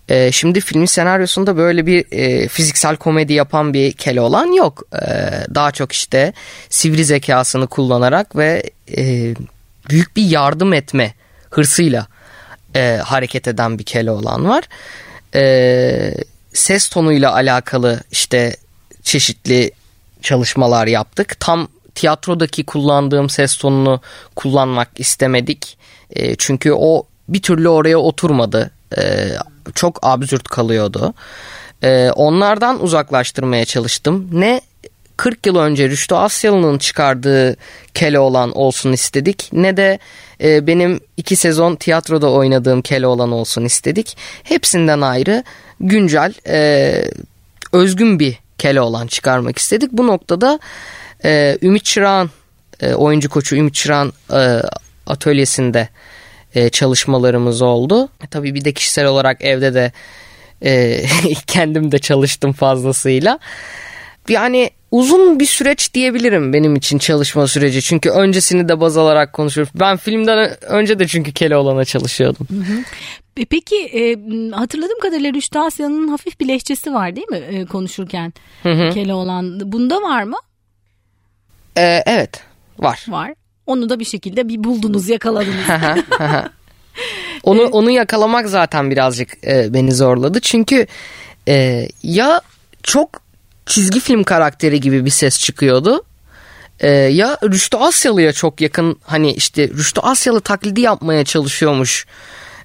e, 0.08 0.32
şimdi 0.32 0.60
filmin 0.60 0.86
senaryosunda 0.86 1.56
böyle 1.56 1.86
bir 1.86 2.04
e, 2.12 2.48
fiziksel 2.48 2.96
komedi 2.96 3.32
yapan 3.32 3.74
bir 3.74 3.92
Keloğlan 3.92 4.52
yok. 4.56 4.82
E, 4.92 5.06
daha 5.54 5.72
çok 5.72 5.92
işte 5.92 6.32
sivri 6.70 7.04
zekasını 7.04 7.66
kullanarak 7.66 8.36
ve 8.36 8.62
e, 8.96 9.34
büyük 9.90 10.16
bir 10.16 10.22
yardım 10.22 10.72
etme 10.72 11.14
hırsıyla 11.50 12.06
e, 12.76 13.00
hareket 13.04 13.48
eden 13.48 13.78
bir 13.78 13.84
Keloğlan 13.84 14.48
var. 14.48 14.64
E, 15.34 16.14
ses 16.52 16.88
tonuyla 16.88 17.34
alakalı 17.34 18.00
işte 18.10 18.56
çeşitli 19.02 19.70
çalışmalar 20.22 20.86
yaptık. 20.86 21.40
Tam 21.40 21.68
tiyatrodaki 21.94 22.64
kullandığım 22.64 23.30
ses 23.30 23.56
tonunu 23.56 24.00
kullanmak 24.36 24.88
istemedik. 24.96 25.78
E, 26.10 26.36
çünkü 26.36 26.72
o 26.72 27.06
bir 27.28 27.42
türlü 27.42 27.68
oraya 27.68 27.98
oturmadı. 27.98 28.70
E, 28.98 29.28
çok 29.74 29.98
absürt 30.02 30.48
kalıyordu. 30.48 31.14
E, 31.82 32.10
onlardan 32.10 32.82
uzaklaştırmaya 32.82 33.64
çalıştım. 33.64 34.28
Ne 34.32 34.60
40 35.20 35.46
yıl 35.46 35.56
önce 35.56 35.88
Rüştü 35.88 36.14
Asyalı'nın 36.14 36.78
çıkardığı 36.78 37.56
Keloğlan 37.94 38.56
olsun 38.56 38.92
istedik 38.92 39.48
ne 39.52 39.76
de 39.76 39.98
e, 40.42 40.66
benim 40.66 41.00
iki 41.16 41.36
sezon 41.36 41.76
tiyatroda 41.76 42.30
oynadığım 42.30 42.82
Keloğlan 42.82 43.32
olsun 43.32 43.64
istedik. 43.64 44.16
Hepsinden 44.42 45.00
ayrı 45.00 45.44
güncel 45.80 46.34
e, 46.46 46.94
özgün 47.72 48.18
bir 48.18 48.38
Keloğlan 48.58 49.06
çıkarmak 49.06 49.58
istedik. 49.58 49.92
Bu 49.92 50.06
noktada 50.06 50.58
e, 51.24 51.58
Ümit 51.62 51.84
Çırağan 51.84 52.30
e, 52.80 52.94
oyuncu 52.94 53.28
koçu 53.28 53.56
Ümit 53.56 53.74
Çırağan 53.74 54.12
e, 54.32 54.62
atölyesinde 55.06 55.88
e, 56.54 56.68
çalışmalarımız 56.68 57.62
oldu. 57.62 58.08
E, 58.24 58.26
tabii 58.26 58.54
bir 58.54 58.64
de 58.64 58.72
kişisel 58.72 59.06
olarak 59.06 59.42
evde 59.42 59.74
de 59.74 59.92
e, 60.64 61.02
kendim 61.46 61.92
de 61.92 61.98
çalıştım 61.98 62.52
fazlasıyla. 62.52 63.38
Yani 64.28 64.70
uzun 64.90 65.40
bir 65.40 65.46
süreç 65.46 65.94
diyebilirim 65.94 66.52
benim 66.52 66.76
için 66.76 66.98
çalışma 66.98 67.46
süreci. 67.46 67.82
Çünkü 67.82 68.10
öncesini 68.10 68.68
de 68.68 68.80
baz 68.80 68.96
alarak 68.96 69.32
konuşuyoruz. 69.32 69.72
Ben 69.74 69.96
filmden 69.96 70.64
önce 70.64 70.98
de 70.98 71.06
çünkü 71.06 71.32
Keloğlan'a 71.32 71.84
çalışıyordum. 71.84 72.46
Hı 72.50 72.72
hı. 72.72 72.82
Peki 73.50 73.76
e, 73.76 74.16
hatırladığım 74.52 75.00
kadarıyla 75.02 75.32
Rüştü 75.32 75.58
Asya'nın 75.58 76.08
hafif 76.08 76.40
bir 76.40 76.48
lehçesi 76.48 76.94
var 76.94 77.16
değil 77.16 77.28
mi 77.30 77.36
e, 77.36 77.64
konuşurken 77.64 78.32
hı 78.62 78.72
hı. 78.72 78.90
Keloğlan. 78.90 79.72
Bunda 79.72 80.02
var 80.02 80.22
mı? 80.22 80.36
Ee, 81.78 82.02
evet 82.06 82.42
var. 82.78 83.04
Var. 83.08 83.34
Onu 83.66 83.88
da 83.88 84.00
bir 84.00 84.04
şekilde 84.04 84.48
bir 84.48 84.64
buldunuz 84.64 85.08
yakaladınız. 85.08 85.66
onu 87.42 87.62
onu 87.62 87.90
yakalamak 87.90 88.48
zaten 88.48 88.90
birazcık 88.90 89.44
e, 89.46 89.74
beni 89.74 89.94
zorladı. 89.94 90.40
Çünkü 90.40 90.86
e, 91.48 91.88
ya 92.02 92.40
çok 92.82 93.22
çizgi 93.66 94.00
film 94.00 94.24
karakteri 94.24 94.80
gibi 94.80 95.04
bir 95.04 95.10
ses 95.10 95.40
çıkıyordu. 95.40 96.04
E, 96.80 96.90
ya 96.90 97.38
Rüştü 97.42 97.76
Asyalı'ya 97.76 98.32
çok 98.32 98.60
yakın 98.60 98.96
hani 99.04 99.32
işte 99.32 99.68
Rüştü 99.68 100.00
Asyalı 100.00 100.40
taklidi 100.40 100.80
yapmaya 100.80 101.24
çalışıyormuş 101.24 102.06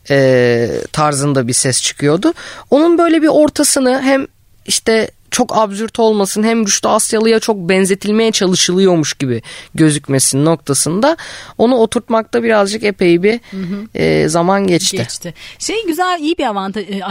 e, 0.10 0.70
tarzında 0.92 1.48
bir 1.48 1.54
ses 1.54 1.82
çıkıyordu. 1.82 2.34
Onun 2.70 2.98
böyle 2.98 3.22
bir 3.22 3.28
ortasını 3.28 4.02
hem 4.02 4.28
işte 4.66 5.12
çok 5.36 5.58
absürt 5.58 6.00
olmasın 6.00 6.44
hem 6.44 6.66
Rüştü 6.66 6.88
Asyalı'ya 6.88 7.40
çok 7.40 7.58
benzetilmeye 7.58 8.32
çalışılıyormuş 8.32 9.14
gibi 9.14 9.42
gözükmesin 9.74 10.46
noktasında 10.46 11.18
onu 11.58 11.76
oturtmakta 11.76 12.44
birazcık 12.44 12.84
epey 12.84 13.24
bir 13.24 13.40
hı 13.52 13.58
hı. 13.58 14.00
E, 14.00 14.28
zaman 14.30 14.68
geçti. 14.68 14.98
Geçti. 14.98 15.34
Şey 15.60 15.86
güzel 15.88 16.20
iyi 16.22 16.38
bir 16.38 16.46
avantaj, 16.46 16.90
e, 16.90 17.04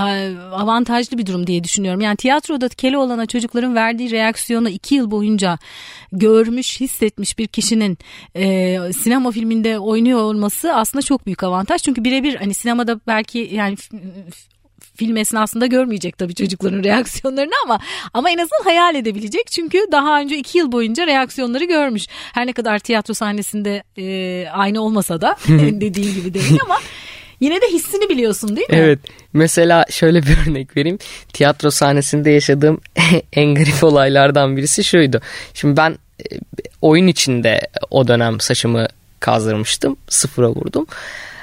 avantajlı 0.52 1.18
bir 1.18 1.26
durum 1.26 1.46
diye 1.46 1.64
düşünüyorum. 1.64 2.00
Yani 2.00 2.16
tiyatroda 2.16 2.68
Keloğlan'a 2.68 3.26
çocukların 3.26 3.74
verdiği 3.74 4.10
reaksiyonu 4.10 4.68
iki 4.68 4.94
yıl 4.94 5.10
boyunca 5.10 5.58
görmüş, 6.12 6.80
hissetmiş 6.80 7.38
bir 7.38 7.46
kişinin 7.46 7.98
e, 8.36 8.78
sinema 8.92 9.30
filminde 9.30 9.78
oynuyor 9.78 10.20
olması 10.20 10.74
aslında 10.74 11.02
çok 11.02 11.26
büyük 11.26 11.42
avantaj. 11.42 11.82
Çünkü 11.82 12.04
birebir 12.04 12.34
hani 12.34 12.54
sinemada 12.54 13.00
belki 13.06 13.50
yani 13.52 13.76
film 14.96 15.16
esnasında 15.16 15.66
görmeyecek 15.66 16.18
tabii 16.18 16.34
çocukların 16.34 16.84
reaksiyonlarını 16.84 17.54
ama 17.64 17.78
ama 18.14 18.30
en 18.30 18.38
azından 18.38 18.64
hayal 18.64 18.94
edebilecek. 18.94 19.46
Çünkü 19.50 19.78
daha 19.92 20.20
önce 20.20 20.36
iki 20.36 20.58
yıl 20.58 20.72
boyunca 20.72 21.06
reaksiyonları 21.06 21.64
görmüş. 21.64 22.06
Her 22.08 22.46
ne 22.46 22.52
kadar 22.52 22.78
tiyatro 22.78 23.14
sahnesinde 23.14 23.82
e, 23.98 24.48
aynı 24.48 24.80
olmasa 24.80 25.20
da 25.20 25.36
dediğin 25.48 26.14
gibi 26.14 26.34
değil 26.34 26.58
ama 26.64 26.78
Yine 27.40 27.60
de 27.60 27.66
hissini 27.72 28.08
biliyorsun 28.08 28.56
değil 28.56 28.70
mi? 28.70 28.76
Evet. 28.76 28.98
Mesela 29.32 29.84
şöyle 29.90 30.22
bir 30.22 30.36
örnek 30.48 30.76
vereyim. 30.76 30.98
Tiyatro 31.32 31.70
sahnesinde 31.70 32.30
yaşadığım 32.30 32.80
en 33.32 33.54
garip 33.54 33.84
olaylardan 33.84 34.56
birisi 34.56 34.84
şuydu. 34.84 35.20
Şimdi 35.54 35.76
ben 35.76 35.98
e, 36.20 36.24
oyun 36.80 37.06
içinde 37.06 37.60
o 37.90 38.08
dönem 38.08 38.40
saçımı 38.40 38.86
kazdırmıştım. 39.20 39.96
Sıfıra 40.08 40.48
vurdum. 40.48 40.86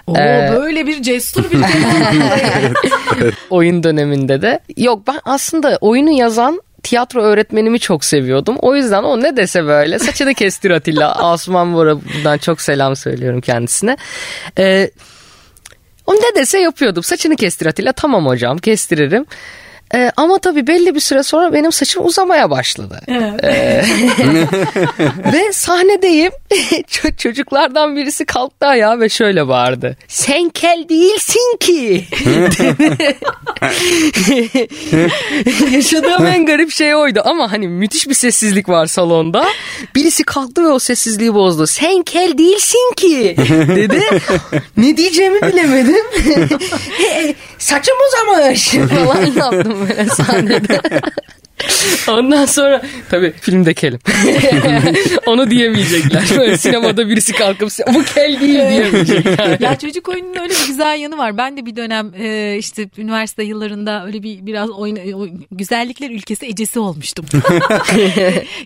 Oo, 0.08 0.18
ee, 0.18 0.54
böyle 0.56 0.88
bir 0.88 1.02
cesur 1.02 1.52
bir 1.52 1.60
Oyun 3.50 3.84
döneminde 3.84 4.42
de. 4.42 4.60
Yok 4.78 5.08
ben 5.08 5.20
aslında 5.26 5.78
oyunu 5.82 6.12
yazan 6.12 6.62
tiyatro 6.84 7.22
öğretmenimi 7.22 7.80
çok 7.80 8.06
seviyordum. 8.06 8.56
O 8.60 8.76
yüzden 8.76 9.04
o 9.04 9.22
ne 9.22 9.38
dese 9.38 9.66
böyle 9.66 10.00
saçını 10.00 10.34
kestir 10.34 10.72
Atilla. 10.72 11.16
Asuman 11.16 11.74
Bora 11.74 11.96
buradan 12.02 12.38
çok 12.38 12.62
selam 12.62 12.96
söylüyorum 12.96 13.42
kendisine. 13.42 13.98
Ee, 14.58 14.92
o 16.08 16.14
ne 16.14 16.36
dese 16.36 16.60
yapıyordum. 16.60 17.04
Saçını 17.04 17.36
kestir 17.36 17.66
Atilla. 17.66 17.94
Tamam 17.94 18.26
hocam 18.26 18.58
kestiririm. 18.58 19.26
Ee, 19.94 20.12
ama 20.18 20.40
tabii 20.40 20.68
belli 20.68 20.96
bir 20.96 21.00
süre 21.00 21.24
sonra 21.24 21.54
benim 21.54 21.72
saçım 21.72 22.06
uzamaya 22.06 22.50
başladı. 22.50 23.02
Evet. 23.08 23.44
Ee, 23.44 23.84
ve 25.34 25.54
sahnedeyim. 25.54 26.32
Çocuklardan 27.18 27.96
birisi 27.96 28.26
kalktı 28.26 28.66
ayağa 28.66 29.00
ve 29.00 29.10
şöyle 29.10 29.48
bağırdı. 29.48 29.98
Sen 30.08 30.50
kel 30.50 30.86
değilsin 30.90 31.58
ki. 31.60 32.06
Yaşadığım 35.72 36.26
en 36.26 36.46
garip 36.46 36.72
şey 36.72 36.96
oydu. 36.96 37.22
Ama 37.26 37.52
hani 37.52 37.68
müthiş 37.68 38.10
bir 38.10 38.14
sessizlik 38.14 38.70
var 38.70 38.86
salonda. 38.86 39.46
Birisi 39.96 40.24
kalktı 40.24 40.64
ve 40.64 40.68
o 40.68 40.80
sessizliği 40.80 41.34
bozdu. 41.34 41.68
Sen 41.68 42.04
kel 42.04 42.38
değilsin 42.38 42.94
ki. 42.96 43.36
Dedi. 43.68 44.02
ne 44.78 44.98
diyeceğimi 44.98 45.42
bilemedim. 45.42 46.06
Saçım 47.58 47.96
uzamış 48.08 48.68
falan 48.70 49.26
yaptım 49.26 49.81
böyle 49.82 50.06
sahnede. 50.06 50.82
Ondan 52.08 52.46
sonra 52.46 52.82
tabii 53.10 53.34
filmde 53.42 53.74
kelim. 53.74 54.00
Onu 55.26 55.52
diyemeyecekler. 55.52 56.24
Böyle 56.38 56.58
sinemada 56.58 57.10
birisi 57.10 57.34
kalkıp 57.34 57.70
bu 57.94 58.04
kel 58.04 58.42
değil 58.42 58.70
diyemeyecekler. 58.70 59.60
ya 59.60 59.80
çocuk 59.80 60.10
oyununun 60.10 60.40
öyle 60.40 60.54
bir 60.54 60.68
güzel 60.68 61.00
yanı 61.00 61.18
var. 61.18 61.38
Ben 61.38 61.58
de 61.58 61.66
bir 61.66 61.76
dönem 61.76 62.12
e, 62.20 62.56
işte 62.58 62.90
üniversite 62.98 63.44
yıllarında 63.44 64.06
öyle 64.06 64.24
bir 64.24 64.46
biraz 64.46 64.70
oyun, 64.70 64.96
e, 64.96 65.32
güzellikler 65.52 66.10
ülkesi 66.10 66.46
ecesi 66.46 66.80
olmuştum. 66.80 67.26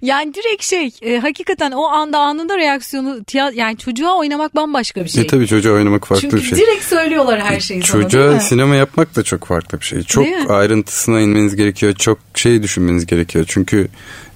yani 0.01 0.33
direkt 0.33 0.63
şey 0.63 0.91
e, 1.01 1.17
hakikaten 1.17 1.71
o 1.71 1.83
anda 1.83 2.19
anında 2.19 2.57
reaksiyonu 2.57 3.19
yani 3.53 3.77
çocuğa 3.77 4.17
oynamak 4.17 4.55
bambaşka 4.55 5.03
bir 5.03 5.09
şey. 5.09 5.23
E 5.23 5.27
tabii 5.27 5.47
çocuğa 5.47 5.73
oynamak 5.73 6.07
farklı 6.07 6.21
Çünkü 6.21 6.37
bir 6.37 6.41
şey. 6.41 6.57
direkt 6.57 6.83
söylüyorlar 6.83 7.41
her 7.41 7.59
şeyi 7.59 7.81
Çocuğa 7.81 8.29
sana, 8.29 8.39
sinema 8.39 8.75
yapmak 8.75 9.15
da 9.15 9.23
çok 9.23 9.45
farklı 9.45 9.79
bir 9.79 9.85
şey. 9.85 10.03
Çok 10.03 10.25
ayrıntısına 10.49 11.21
inmeniz 11.21 11.55
gerekiyor. 11.55 11.93
Çok 11.93 12.19
şey 12.35 12.63
düşün 12.63 12.83
düşünmeniz 12.85 13.05
gerekiyor. 13.05 13.45
Çünkü 13.47 13.87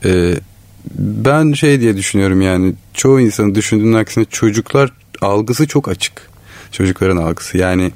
e, 0.06 0.34
ben 1.00 1.54
şey 1.54 1.80
diye 1.82 1.98
düşünüyorum 1.98 2.42
yani 2.42 2.74
çoğu 2.94 3.20
insanın 3.20 3.56
düşündüğünün 3.56 3.94
aksine 3.94 4.26
çocuklar 4.26 4.92
algısı 5.22 5.68
çok 5.68 5.88
açık. 5.90 6.30
Çocukların 6.72 7.18
algısı 7.18 7.58
yani 7.58 7.92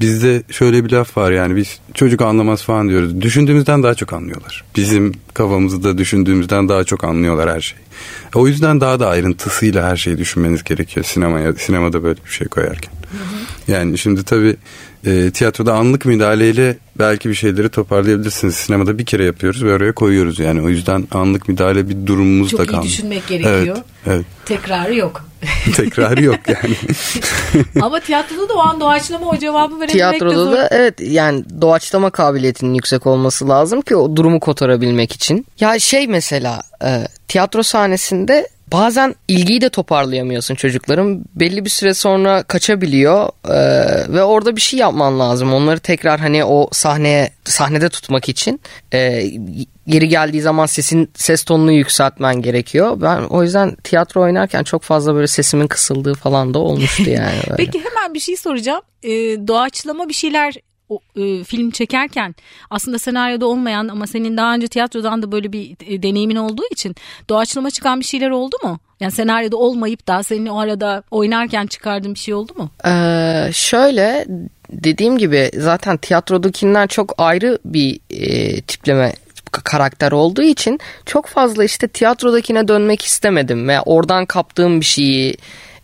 bizde 0.00 0.42
şöyle 0.50 0.84
bir 0.84 0.90
laf 0.90 1.16
var 1.16 1.32
yani 1.32 1.56
biz 1.56 1.78
çocuk 1.94 2.22
anlamaz 2.22 2.62
falan 2.62 2.88
diyoruz. 2.88 3.20
Düşündüğümüzden 3.20 3.82
daha 3.82 3.94
çok 3.94 4.12
anlıyorlar. 4.12 4.64
Bizim 4.76 5.12
kafamızda 5.34 5.98
düşündüğümüzden 5.98 6.68
daha 6.68 6.84
çok 6.84 7.04
anlıyorlar 7.04 7.50
her 7.50 7.60
şeyi. 7.60 7.82
O 8.34 8.48
yüzden 8.48 8.80
daha 8.80 9.00
da 9.00 9.08
ayrıntısıyla 9.08 9.88
her 9.88 9.96
şeyi 9.96 10.18
düşünmeniz 10.18 10.64
gerekiyor 10.64 11.06
sinemaya 11.06 11.52
sinemada 11.52 12.02
böyle 12.02 12.18
bir 12.24 12.30
şey 12.30 12.48
koyarken. 12.48 12.92
Yani 13.68 13.98
şimdi 13.98 14.24
tabii 14.24 14.56
e, 15.06 15.30
tiyatroda 15.30 15.74
anlık 15.74 16.04
müdahaleyle 16.04 16.76
belki 16.98 17.28
bir 17.28 17.34
şeyleri 17.34 17.68
toparlayabilirsiniz. 17.68 18.54
Sinemada 18.54 18.98
bir 18.98 19.04
kere 19.06 19.24
yapıyoruz 19.24 19.64
ve 19.64 19.74
oraya 19.74 19.92
koyuyoruz 19.92 20.38
yani. 20.38 20.62
O 20.62 20.68
yüzden 20.68 21.08
anlık 21.10 21.48
müdahale 21.48 21.88
bir 21.88 22.06
durumumuz 22.06 22.50
Çok 22.50 22.60
da 22.60 22.64
iyi 22.64 22.66
kalmıyor. 22.66 22.84
düşünmek 22.92 23.28
gerekiyor. 23.28 23.76
Evet, 23.76 23.84
evet. 24.06 24.26
Tekrarı 24.44 24.94
yok. 24.94 25.24
Tekrarı 25.76 26.22
yok 26.22 26.38
yani. 26.48 26.76
Ama 27.82 28.00
tiyatroda 28.00 28.48
da 28.48 28.54
o 28.54 28.58
an 28.58 28.80
doğaçlama 28.80 29.26
o 29.28 29.36
cevabı 29.38 29.80
verebilmek 29.80 29.88
de 29.88 29.92
Tiyatroda 29.92 30.44
zor. 30.44 30.52
da 30.52 30.68
evet 30.72 30.94
yani 31.00 31.44
doğaçlama 31.60 32.10
kabiliyetinin 32.10 32.74
yüksek 32.74 33.06
olması 33.06 33.48
lazım 33.48 33.80
ki 33.80 33.96
o 33.96 34.16
durumu 34.16 34.40
kotarabilmek 34.40 35.12
için. 35.12 35.46
Ya 35.60 35.78
şey 35.78 36.06
mesela 36.06 36.62
e, 36.84 37.06
tiyatro 37.28 37.62
sahnesinde 37.62 38.48
bazen 38.72 39.14
ilgiyi 39.28 39.60
de 39.60 39.68
toparlayamıyorsun 39.68 40.54
çocukların. 40.54 41.24
Belli 41.34 41.64
bir 41.64 41.70
süre 41.70 41.94
sonra 41.94 42.42
kaçabiliyor 42.42 43.28
e, 43.48 43.58
ve 44.12 44.22
orada 44.22 44.56
bir 44.56 44.60
şey 44.60 44.78
yapman 44.78 45.20
lazım. 45.20 45.54
Onları 45.54 45.80
tekrar 45.80 46.20
hani 46.20 46.44
o 46.44 46.68
sahneye 46.72 47.30
sahnede 47.44 47.88
tutmak 47.88 48.28
için 48.28 48.60
e, 48.94 49.30
geri 49.86 50.08
geldiği 50.08 50.42
zaman 50.42 50.66
sesin 50.66 51.10
ses 51.14 51.44
tonunu 51.44 51.72
yükseltmen 51.72 52.42
gerekiyor. 52.42 53.00
Ben 53.00 53.22
o 53.22 53.42
yüzden 53.42 53.74
tiyatro 53.74 54.20
oynarken 54.20 54.62
çok 54.62 54.82
fazla 54.82 55.14
böyle 55.14 55.26
sesimin 55.26 55.66
kısıldığı 55.66 56.14
falan 56.14 56.54
da 56.54 56.58
olmuştu 56.58 57.10
yani. 57.10 57.38
Böyle. 57.50 57.56
Peki 57.56 57.78
hemen 57.78 58.14
bir 58.14 58.20
şey 58.20 58.36
soracağım. 58.36 58.82
Ee, 59.02 59.08
doğaçlama 59.48 60.08
bir 60.08 60.14
şeyler 60.14 60.54
o, 60.92 61.20
e, 61.20 61.44
film 61.44 61.70
çekerken 61.70 62.34
aslında 62.70 62.98
senaryoda 62.98 63.46
olmayan 63.46 63.88
ama 63.88 64.06
senin 64.06 64.36
daha 64.36 64.54
önce 64.54 64.68
tiyatrodan 64.68 65.22
da 65.22 65.32
böyle 65.32 65.52
bir 65.52 65.76
e, 65.86 66.02
deneyimin 66.02 66.36
olduğu 66.36 66.66
için 66.70 66.96
doğaçlama 67.28 67.70
çıkan 67.70 68.00
bir 68.00 68.04
şeyler 68.04 68.30
oldu 68.30 68.56
mu? 68.62 68.78
Yani 69.00 69.12
senaryoda 69.12 69.56
olmayıp 69.56 70.08
da 70.08 70.22
senin 70.22 70.46
o 70.46 70.58
arada 70.58 71.02
oynarken 71.10 71.66
çıkardığın 71.66 72.14
bir 72.14 72.18
şey 72.18 72.34
oldu 72.34 72.52
mu? 72.56 72.70
Ee, 72.86 73.50
şöyle 73.52 74.26
dediğim 74.70 75.18
gibi 75.18 75.50
zaten 75.54 75.96
tiyatrodakinden 75.96 76.86
çok 76.86 77.14
ayrı 77.18 77.58
bir 77.64 78.00
e, 78.10 78.60
tipleme 78.60 79.12
karakter 79.52 80.12
olduğu 80.12 80.42
için 80.42 80.80
çok 81.06 81.26
fazla 81.26 81.64
işte 81.64 81.88
tiyatrodakine 81.88 82.68
dönmek 82.68 83.02
istemedim 83.02 83.68
ve 83.68 83.80
oradan 83.80 84.26
kaptığım 84.26 84.80
bir 84.80 84.84
şeyi 84.84 85.36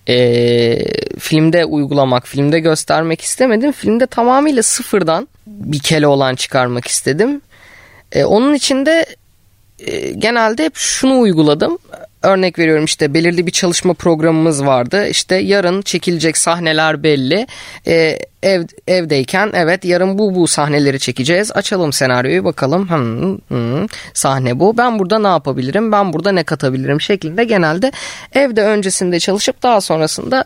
e, 0.08 0.78
filmde 1.18 1.64
uygulamak, 1.64 2.26
filmde 2.28 2.60
göstermek 2.60 3.20
istemedim. 3.20 3.72
Filmde 3.72 4.06
tamamıyla 4.06 4.62
sıfırdan 4.62 5.28
bir 5.46 5.78
Keloğlan 5.78 6.34
çıkarmak 6.34 6.86
istedim. 6.86 7.40
E, 8.12 8.24
onun 8.24 8.54
için 8.54 8.86
de 8.86 9.06
e, 9.78 10.10
genelde 10.10 10.64
hep 10.64 10.76
şunu 10.76 11.20
uyguladım. 11.20 11.78
Örnek 12.22 12.58
veriyorum 12.58 12.84
işte 12.84 13.14
belirli 13.14 13.46
bir 13.46 13.52
çalışma 13.52 13.94
programımız 13.94 14.66
vardı. 14.66 15.06
İşte 15.08 15.36
yarın 15.36 15.82
çekilecek 15.82 16.36
sahneler 16.36 17.02
belli. 17.02 17.46
E, 17.86 18.18
ev 18.42 18.64
evdeyken 18.88 19.50
evet 19.54 19.84
yarın 19.84 20.18
bu 20.18 20.34
bu 20.34 20.46
sahneleri 20.46 20.98
çekeceğiz. 20.98 21.52
Açalım 21.52 21.92
senaryoyu 21.92 22.44
bakalım. 22.44 22.88
Hmm, 22.88 23.38
hmm, 23.48 23.86
sahne 24.14 24.60
bu. 24.60 24.76
Ben 24.76 24.98
burada 24.98 25.18
ne 25.18 25.28
yapabilirim? 25.28 25.92
Ben 25.92 26.12
burada 26.12 26.32
ne 26.32 26.42
katabilirim 26.42 27.00
şeklinde 27.00 27.44
genelde 27.44 27.92
evde 28.32 28.62
öncesinde 28.62 29.20
çalışıp 29.20 29.62
daha 29.62 29.80
sonrasında 29.80 30.44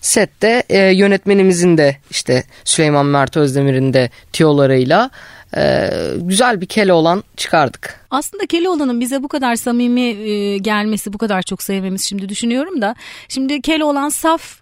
sette 0.00 0.62
e, 0.68 0.78
yönetmenimizin 0.78 1.78
de 1.78 1.96
işte 2.10 2.44
Süleyman 2.64 3.06
Mert 3.06 3.36
Özdemir'in 3.36 3.92
de 3.92 4.10
tiyolarıyla 4.32 5.10
e, 5.56 5.90
güzel 6.16 6.60
bir 6.60 6.66
kele 6.66 6.92
olan 6.92 7.24
çıkardık. 7.36 8.06
Aslında 8.10 8.46
Keloğlan'ın 8.46 9.00
bize 9.00 9.22
bu 9.22 9.28
kadar 9.28 9.56
samimi 9.56 10.00
e, 10.00 10.58
gelmesi, 10.58 11.12
bu 11.12 11.18
kadar 11.18 11.42
çok 11.42 11.62
sevmemiz 11.62 12.04
şimdi 12.04 12.28
düşünüyorum 12.28 12.82
da. 12.82 12.94
Şimdi 13.28 13.60
Keloğlan 13.60 14.08
saf, 14.08 14.60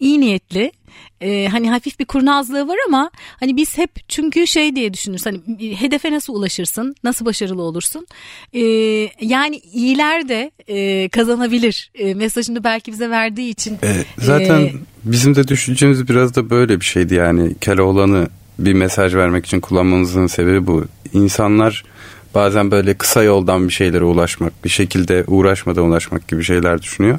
iyi 0.00 0.20
niyetli. 0.20 0.72
e, 1.20 1.48
hani 1.50 1.70
hafif 1.70 1.98
bir 1.98 2.04
kurnazlığı 2.04 2.68
var 2.68 2.76
ama 2.88 3.10
hani 3.40 3.56
biz 3.56 3.78
hep 3.78 3.90
çünkü 4.08 4.46
şey 4.46 4.76
diye 4.76 4.94
düşünürüz 4.94 5.26
hani 5.26 5.40
hedefe 5.80 6.12
nasıl 6.12 6.34
ulaşırsın 6.34 6.94
nasıl 7.04 7.24
başarılı 7.24 7.62
olursun 7.62 8.06
E, 8.52 8.60
yani 9.20 9.56
iyiler 9.56 10.28
de 10.28 10.50
e, 10.68 11.08
kazanabilir 11.08 11.90
e, 11.94 12.14
mesajını 12.14 12.64
belki 12.64 12.92
bize 12.92 13.10
verdiği 13.10 13.50
için 13.50 13.78
E, 13.82 14.04
zaten 14.18 14.60
e, 14.60 14.72
bizim 15.04 15.34
de 15.34 15.48
düşüncemiz 15.48 16.08
biraz 16.08 16.34
da 16.34 16.50
böyle 16.50 16.80
bir 16.80 16.84
şeydi 16.84 17.14
yani 17.14 17.54
Keloğlan'ı 17.60 18.28
bir 18.58 18.72
mesaj 18.72 19.14
vermek 19.14 19.46
için 19.46 19.60
kullanmanızın 19.60 20.26
sebebi 20.26 20.66
bu. 20.66 20.84
İnsanlar 21.12 21.84
bazen 22.34 22.70
böyle 22.70 22.94
kısa 22.94 23.22
yoldan 23.22 23.68
bir 23.68 23.72
şeylere 23.72 24.04
ulaşmak, 24.04 24.64
bir 24.64 24.68
şekilde 24.68 25.24
uğraşmadan 25.26 25.84
ulaşmak 25.84 26.28
gibi 26.28 26.44
şeyler 26.44 26.82
düşünüyor. 26.82 27.18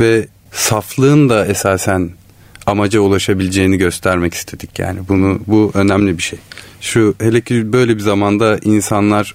Ve 0.00 0.26
saflığın 0.52 1.28
da 1.28 1.46
esasen 1.46 2.10
amaca 2.66 3.00
ulaşabileceğini 3.00 3.78
göstermek 3.78 4.34
istedik 4.34 4.78
yani. 4.78 4.98
Bunu 5.08 5.40
bu 5.46 5.70
önemli 5.74 6.18
bir 6.18 6.22
şey. 6.22 6.38
Şu 6.80 7.14
hele 7.20 7.40
ki 7.40 7.72
böyle 7.72 7.96
bir 7.96 8.02
zamanda 8.02 8.58
insanlar 8.64 9.34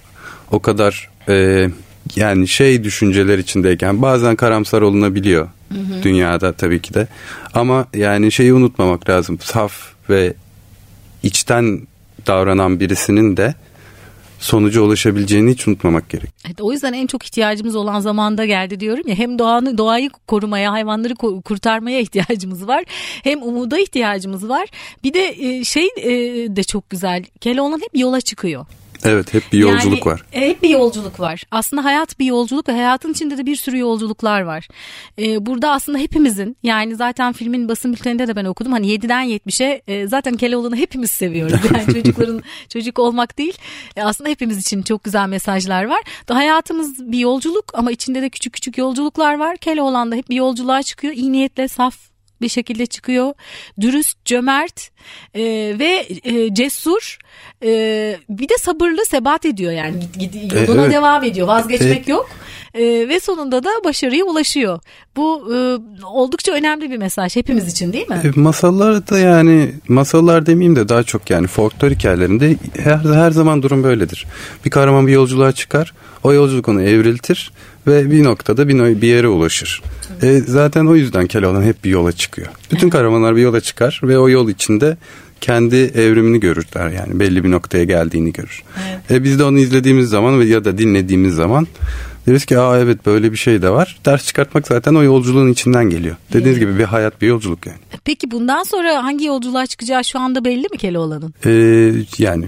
o 0.50 0.62
kadar 0.62 1.10
e, 1.28 1.68
yani 2.16 2.48
şey 2.48 2.84
düşünceler 2.84 3.38
içindeyken 3.38 4.02
bazen 4.02 4.36
karamsar 4.36 4.82
olunabiliyor 4.82 5.48
dünyada 6.02 6.52
tabii 6.52 6.82
ki 6.82 6.94
de. 6.94 7.06
Ama 7.54 7.86
yani 7.94 8.32
şeyi 8.32 8.54
unutmamak 8.54 9.08
lazım. 9.08 9.38
Saf 9.40 9.72
ve 10.10 10.34
içten 11.24 11.80
davranan 12.26 12.80
birisinin 12.80 13.36
de 13.36 13.54
sonuca 14.38 14.80
ulaşabileceğini 14.80 15.50
hiç 15.50 15.68
unutmamak 15.68 16.10
gerek. 16.10 16.30
Evet, 16.46 16.60
o 16.60 16.72
yüzden 16.72 16.92
en 16.92 17.06
çok 17.06 17.24
ihtiyacımız 17.24 17.76
olan 17.76 18.00
zamanda 18.00 18.46
geldi 18.46 18.80
diyorum 18.80 19.08
ya 19.08 19.14
hem 19.14 19.38
doğanı 19.38 19.78
doğayı 19.78 20.10
korumaya 20.26 20.72
hayvanları 20.72 21.14
kurtarmaya 21.44 22.00
ihtiyacımız 22.00 22.68
var 22.68 22.84
hem 23.22 23.42
umuda 23.42 23.78
ihtiyacımız 23.78 24.48
var 24.48 24.68
bir 25.04 25.14
de 25.14 25.34
e, 25.38 25.64
şey 25.64 25.88
e, 25.96 26.10
de 26.56 26.62
çok 26.62 26.90
güzel 26.90 27.24
Keloğlan 27.40 27.80
hep 27.80 27.90
yola 27.94 28.20
çıkıyor. 28.20 28.66
Evet 29.04 29.34
hep 29.34 29.42
bir 29.52 29.58
yolculuk 29.58 29.98
Yani, 29.98 30.06
var. 30.06 30.22
Hep 30.30 30.62
bir 30.62 30.68
yolculuk 30.68 31.20
var. 31.20 31.42
Aslında 31.50 31.84
hayat 31.84 32.18
bir 32.18 32.26
yolculuk 32.26 32.68
ve 32.68 32.72
hayatın 32.72 33.12
içinde 33.12 33.38
de 33.38 33.46
bir 33.46 33.56
sürü 33.56 33.78
yolculuklar 33.78 34.40
var. 34.40 34.68
E, 35.18 35.46
burada 35.46 35.70
aslında 35.70 35.98
hepimizin 35.98 36.56
yani 36.62 36.96
zaten 36.96 37.32
filmin 37.32 37.68
basın 37.68 37.92
bülteninde 37.92 38.28
de 38.28 38.36
ben 38.36 38.44
okudum. 38.44 38.72
Hani 38.72 38.86
7'den 38.86 39.24
70'e 39.24 39.82
e, 39.86 40.06
zaten 40.06 40.36
Keloğlan'ı 40.36 40.76
hepimiz 40.76 41.10
seviyoruz. 41.10 41.60
Yani 41.74 41.94
çocukların 41.94 42.42
çocuk 42.68 42.98
olmak 42.98 43.38
değil. 43.38 43.58
E, 43.96 44.02
aslında 44.02 44.30
hepimiz 44.30 44.58
için 44.58 44.82
çok 44.82 45.04
güzel 45.04 45.28
mesajlar 45.28 45.84
var. 45.84 46.00
Da 46.28 46.34
hayatımız 46.34 47.12
bir 47.12 47.18
yolculuk 47.18 47.64
ama 47.74 47.92
içinde 47.92 48.22
de 48.22 48.28
küçük 48.28 48.52
küçük 48.52 48.78
yolculuklar 48.78 49.38
var. 49.38 49.56
Keloğlan 49.56 50.12
da 50.12 50.16
hep 50.16 50.30
bir 50.30 50.36
yolculuğa 50.36 50.82
çıkıyor. 50.82 51.14
İyi 51.14 51.32
niyetle 51.32 51.68
saf 51.68 52.13
bir 52.44 52.48
şekilde 52.48 52.86
çıkıyor. 52.86 53.32
Dürüst, 53.80 54.24
cömert 54.24 54.90
e, 55.34 55.42
ve 55.78 56.06
e, 56.24 56.54
cesur 56.54 57.18
e, 57.62 57.68
bir 58.28 58.48
de 58.48 58.54
sabırlı 58.60 59.04
sebat 59.04 59.44
ediyor 59.44 59.72
yani 59.72 59.96
gid- 60.18 60.66
yoluna 60.66 60.82
evet. 60.82 60.92
devam 60.94 61.24
ediyor 61.24 61.46
vazgeçmek 61.46 61.90
Evet. 61.96 62.08
yok 62.08 62.30
E, 62.74 62.82
ve 63.08 63.20
sonunda 63.20 63.64
da 63.64 63.70
başarıya 63.84 64.24
ulaşıyor. 64.24 64.80
Bu 65.16 65.54
e, 65.54 65.56
oldukça 66.06 66.52
önemli 66.52 66.90
bir 66.90 66.96
mesaj 66.98 67.36
hepimiz 67.36 67.72
için 67.72 67.92
değil 67.92 68.08
mi? 68.08 68.20
E, 68.24 68.40
masallar 68.40 69.08
da 69.08 69.18
yani 69.18 69.72
masallar 69.88 70.46
demeyeyim 70.46 70.76
de 70.76 70.88
daha 70.88 71.02
çok 71.02 71.30
yani 71.30 71.46
folklor 71.46 71.90
hikayelerinde 71.90 72.56
her, 72.78 72.96
her 72.98 73.30
zaman 73.30 73.62
durum 73.62 73.84
böyledir. 73.84 74.26
Bir 74.64 74.70
kahraman 74.70 75.06
bir 75.06 75.12
yolculuğa 75.12 75.52
çıkar. 75.52 75.94
O 76.24 76.32
yolculuk 76.32 76.68
onu 76.68 76.82
evriltir 76.82 77.52
ve 77.86 78.10
bir 78.10 78.24
noktada 78.24 78.68
bir, 78.68 79.02
bir 79.02 79.08
yere 79.08 79.28
ulaşır. 79.28 79.82
E, 80.22 80.40
zaten 80.46 80.86
o 80.86 80.94
yüzden 80.94 81.26
Keloğlan 81.26 81.62
hep 81.62 81.84
bir 81.84 81.90
yola 81.90 82.12
çıkıyor. 82.12 82.48
Bütün 82.72 82.90
kahramanlar 82.90 83.36
bir 83.36 83.42
yola 83.42 83.60
çıkar 83.60 84.00
ve 84.02 84.18
o 84.18 84.28
yol 84.28 84.48
içinde 84.48 84.96
kendi 85.40 85.76
evrimini 85.76 86.40
görürler 86.40 86.90
yani 86.90 87.20
belli 87.20 87.44
bir 87.44 87.50
noktaya 87.50 87.84
geldiğini 87.84 88.32
görür. 88.32 88.62
E, 89.10 89.24
biz 89.24 89.38
de 89.38 89.44
onu 89.44 89.58
izlediğimiz 89.58 90.08
zaman 90.08 90.42
ya 90.42 90.64
da 90.64 90.78
dinlediğimiz 90.78 91.34
zaman 91.34 91.66
deriz 92.26 92.44
ki 92.44 92.58
aa 92.58 92.78
evet 92.78 93.06
böyle 93.06 93.32
bir 93.32 93.36
şey 93.36 93.62
de 93.62 93.70
var. 93.70 93.98
Ders 94.06 94.26
çıkartmak 94.26 94.66
zaten 94.66 94.94
o 94.94 95.02
yolculuğun 95.02 95.52
içinden 95.52 95.90
geliyor. 95.90 96.16
Dediğiniz 96.32 96.58
gibi 96.58 96.78
bir 96.78 96.84
hayat 96.84 97.22
bir 97.22 97.26
yolculuk 97.26 97.66
yani. 97.66 97.78
Peki 98.04 98.30
bundan 98.30 98.62
sonra 98.62 99.04
hangi 99.04 99.24
yolculuğa 99.24 99.66
çıkacağı 99.66 100.04
şu 100.04 100.18
anda 100.18 100.44
belli 100.44 100.66
mi 100.72 100.78
Keloğlan'ın? 100.78 101.34
Ee, 101.46 101.92
yani 102.18 102.46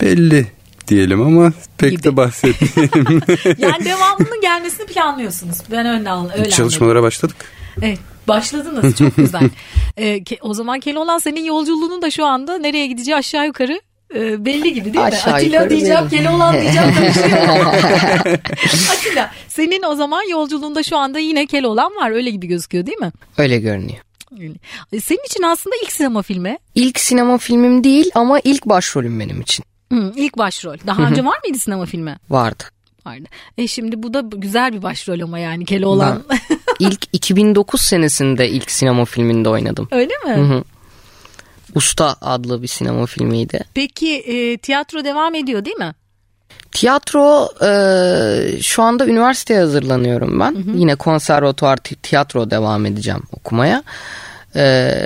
belli 0.00 0.46
diyelim 0.88 1.22
ama 1.22 1.52
pek 1.78 1.90
Gibi. 1.90 2.02
de 2.02 2.16
bahsetmeyelim. 2.16 3.22
Yani 3.58 3.84
devamının 3.84 4.40
gelmesini 4.40 4.86
planlıyorsunuz. 4.86 5.58
Ben 5.70 5.86
öyle, 5.86 6.10
an- 6.10 6.24
öyle 6.24 6.32
anladım. 6.34 6.50
Çalışmalara 6.50 7.02
başladık. 7.02 7.36
Evet 7.82 7.98
başladınız 8.28 8.96
çok 8.96 9.16
güzel. 9.16 9.42
Ee, 9.98 10.20
o 10.40 10.54
zaman 10.54 10.80
Keloğlan 10.80 11.18
senin 11.18 11.44
yolculuğunun 11.44 12.02
da 12.02 12.10
şu 12.10 12.24
anda 12.26 12.58
nereye 12.58 12.86
gideceği 12.86 13.16
aşağı 13.16 13.46
yukarı 13.46 13.80
e, 14.14 14.44
belli 14.44 14.74
gibi 14.74 14.84
değil 14.84 14.96
mi? 14.96 15.00
Aşağı 15.02 15.34
Atilla 15.34 15.56
yukarı 15.56 15.70
diyeceğim. 15.70 16.08
Keloğlan 16.08 16.54
diyeceğim 16.60 16.94
karışıyor. 16.94 17.66
Atilla 18.92 19.30
senin 19.48 19.82
o 19.82 19.94
zaman 19.94 20.30
yolculuğunda 20.30 20.82
şu 20.82 20.96
anda 20.96 21.18
yine 21.18 21.46
Keloğlan 21.46 21.92
var 21.96 22.10
öyle 22.10 22.30
gibi 22.30 22.46
gözüküyor 22.46 22.86
değil 22.86 22.98
mi? 22.98 23.12
Öyle 23.38 23.58
görünüyor. 23.58 23.98
Senin 25.02 25.24
için 25.26 25.42
aslında 25.42 25.76
ilk 25.82 25.92
sinema 25.92 26.22
filmi. 26.22 26.58
İlk 26.74 27.00
sinema 27.00 27.38
filmim 27.38 27.84
değil 27.84 28.10
ama 28.14 28.40
ilk 28.44 28.66
başrolüm 28.66 29.20
benim 29.20 29.40
için 29.40 29.64
Hı, 29.92 30.12
ilk 30.16 30.38
başrol. 30.38 30.76
Daha 30.86 31.02
önce 31.02 31.24
var 31.24 31.38
mıydı 31.44 31.58
sinema 31.58 31.86
filmi? 31.86 32.16
vardı. 32.30 32.64
vardı. 33.06 33.24
E 33.58 33.66
şimdi 33.66 34.02
bu 34.02 34.14
da 34.14 34.20
güzel 34.20 34.72
bir 34.72 34.82
başrol 34.82 35.20
ama 35.20 35.38
yani 35.38 35.64
Keloğlan. 35.64 36.22
İlk 36.78 37.08
2009 37.12 37.80
senesinde 37.80 38.48
ilk 38.48 38.70
sinema 38.70 39.04
filminde 39.04 39.48
oynadım. 39.48 39.88
Öyle 39.90 40.14
mi? 40.24 40.30
Hı 40.34 40.54
hı. 40.54 40.64
Usta 41.74 42.16
adlı 42.20 42.62
bir 42.62 42.68
sinema 42.68 43.06
filmiydi. 43.06 43.60
Peki 43.74 44.14
e, 44.16 44.58
tiyatro 44.58 45.04
devam 45.04 45.34
ediyor 45.34 45.64
değil 45.64 45.76
mi? 45.76 45.94
Tiyatro 46.72 47.48
e, 47.66 48.62
şu 48.62 48.82
anda 48.82 49.06
üniversiteye 49.06 49.60
hazırlanıyorum 49.60 50.40
ben. 50.40 50.54
Hı 50.54 50.58
hı. 50.58 50.76
Yine 50.76 50.94
konservatuvar 50.94 51.76
tiyatro 51.76 52.50
devam 52.50 52.86
edeceğim 52.86 53.22
okumaya. 53.32 53.82
E, 54.56 55.00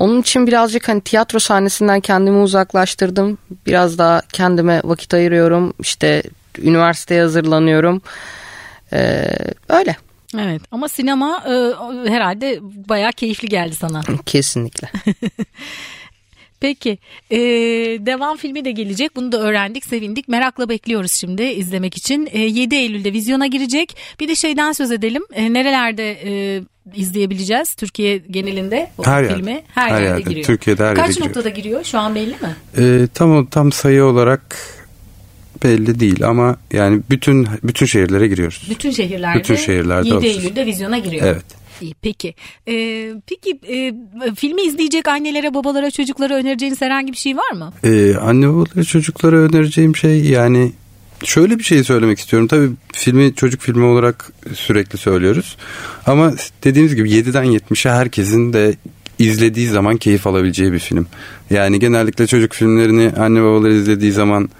onun 0.00 0.20
için 0.20 0.46
birazcık 0.46 0.88
hani 0.88 1.00
tiyatro 1.00 1.38
sahnesinden 1.38 2.00
kendimi 2.00 2.38
uzaklaştırdım. 2.38 3.38
Biraz 3.66 3.98
daha 3.98 4.22
kendime 4.32 4.80
vakit 4.84 5.14
ayırıyorum. 5.14 5.72
İşte 5.80 6.22
üniversiteye 6.58 7.20
hazırlanıyorum. 7.20 8.02
E, 8.92 9.26
öyle. 9.68 9.96
Evet 10.38 10.62
ama 10.70 10.88
sinema 10.88 11.44
e, 11.46 11.52
herhalde 12.10 12.58
bayağı 12.62 13.12
keyifli 13.12 13.48
geldi 13.48 13.74
sana. 13.74 14.02
Kesinlikle. 14.26 14.90
Peki 16.60 16.98
ee, 17.30 17.38
devam 18.06 18.36
filmi 18.36 18.64
de 18.64 18.70
gelecek 18.70 19.16
bunu 19.16 19.32
da 19.32 19.40
öğrendik 19.40 19.84
sevindik 19.86 20.28
merakla 20.28 20.68
bekliyoruz 20.68 21.12
şimdi 21.12 21.42
izlemek 21.42 21.96
için 21.96 22.28
e, 22.32 22.38
7 22.38 22.74
Eylül'de 22.74 23.12
vizyona 23.12 23.46
girecek 23.46 23.96
bir 24.20 24.28
de 24.28 24.34
şeyden 24.34 24.72
söz 24.72 24.92
edelim 24.92 25.22
e, 25.32 25.52
nerelerde 25.52 26.18
e, 26.24 26.62
izleyebileceğiz 26.94 27.74
Türkiye 27.74 28.18
genelinde 28.18 28.90
bu 28.98 29.06
her 29.06 29.28
filmi 29.28 29.50
yerde, 29.50 29.64
her, 29.74 29.90
her 29.90 30.02
yerde, 30.02 30.04
yerde 30.04 30.22
giriyor. 30.30 30.46
Türkiye'de 30.46 30.84
her 30.84 30.94
Kaç 30.94 31.08
yerde 31.08 31.28
noktada 31.28 31.48
giriyor 31.48 31.84
şu 31.84 31.98
an 31.98 32.14
belli 32.14 32.30
mi? 32.30 32.56
E, 32.78 33.06
tam 33.14 33.46
tam 33.46 33.72
sayı 33.72 34.04
olarak 34.04 34.56
belli 35.64 36.00
değil 36.00 36.24
ama 36.24 36.56
yani 36.72 37.00
bütün 37.10 37.48
bütün 37.62 37.86
şehirlere 37.86 38.28
giriyoruz. 38.28 38.66
Bütün 38.70 38.90
şehirlerde. 38.90 39.38
Bütün 39.38 39.56
şehirlerde 39.56 40.08
7 40.08 40.26
Eylül'de 40.26 40.66
vizyona 40.66 40.98
giriyor. 40.98 41.26
Evet. 41.26 41.59
İyi 41.80 41.94
peki. 42.02 42.34
Ee, 42.68 43.14
peki 43.26 43.60
e, 43.68 43.94
filmi 44.34 44.62
izleyecek 44.62 45.08
annelere, 45.08 45.54
babalara, 45.54 45.90
çocuklara 45.90 46.34
önereceğiniz 46.34 46.80
herhangi 46.80 47.12
bir 47.12 47.16
şey 47.16 47.36
var 47.36 47.52
mı? 47.52 47.72
Ee, 47.84 48.14
anne 48.16 48.48
babalara, 48.48 48.84
çocuklara 48.84 49.36
önereceğim 49.36 49.96
şey 49.96 50.24
yani 50.24 50.72
şöyle 51.24 51.58
bir 51.58 51.64
şey 51.64 51.84
söylemek 51.84 52.18
istiyorum. 52.18 52.48
Tabii 52.48 52.70
filmi 52.92 53.34
çocuk 53.34 53.60
filmi 53.60 53.84
olarak 53.84 54.32
sürekli 54.54 54.98
söylüyoruz. 54.98 55.56
Ama 56.06 56.32
dediğimiz 56.64 56.94
gibi 56.94 57.10
7'den 57.10 57.44
70'e 57.44 57.92
herkesin 57.92 58.52
de 58.52 58.74
izlediği 59.18 59.68
zaman 59.68 59.96
keyif 59.96 60.26
alabileceği 60.26 60.72
bir 60.72 60.78
film. 60.78 61.06
Yani 61.50 61.80
genellikle 61.80 62.26
çocuk 62.26 62.52
filmlerini 62.52 63.12
anne 63.18 63.42
babalar 63.42 63.70
izlediği 63.70 64.12
zaman 64.12 64.50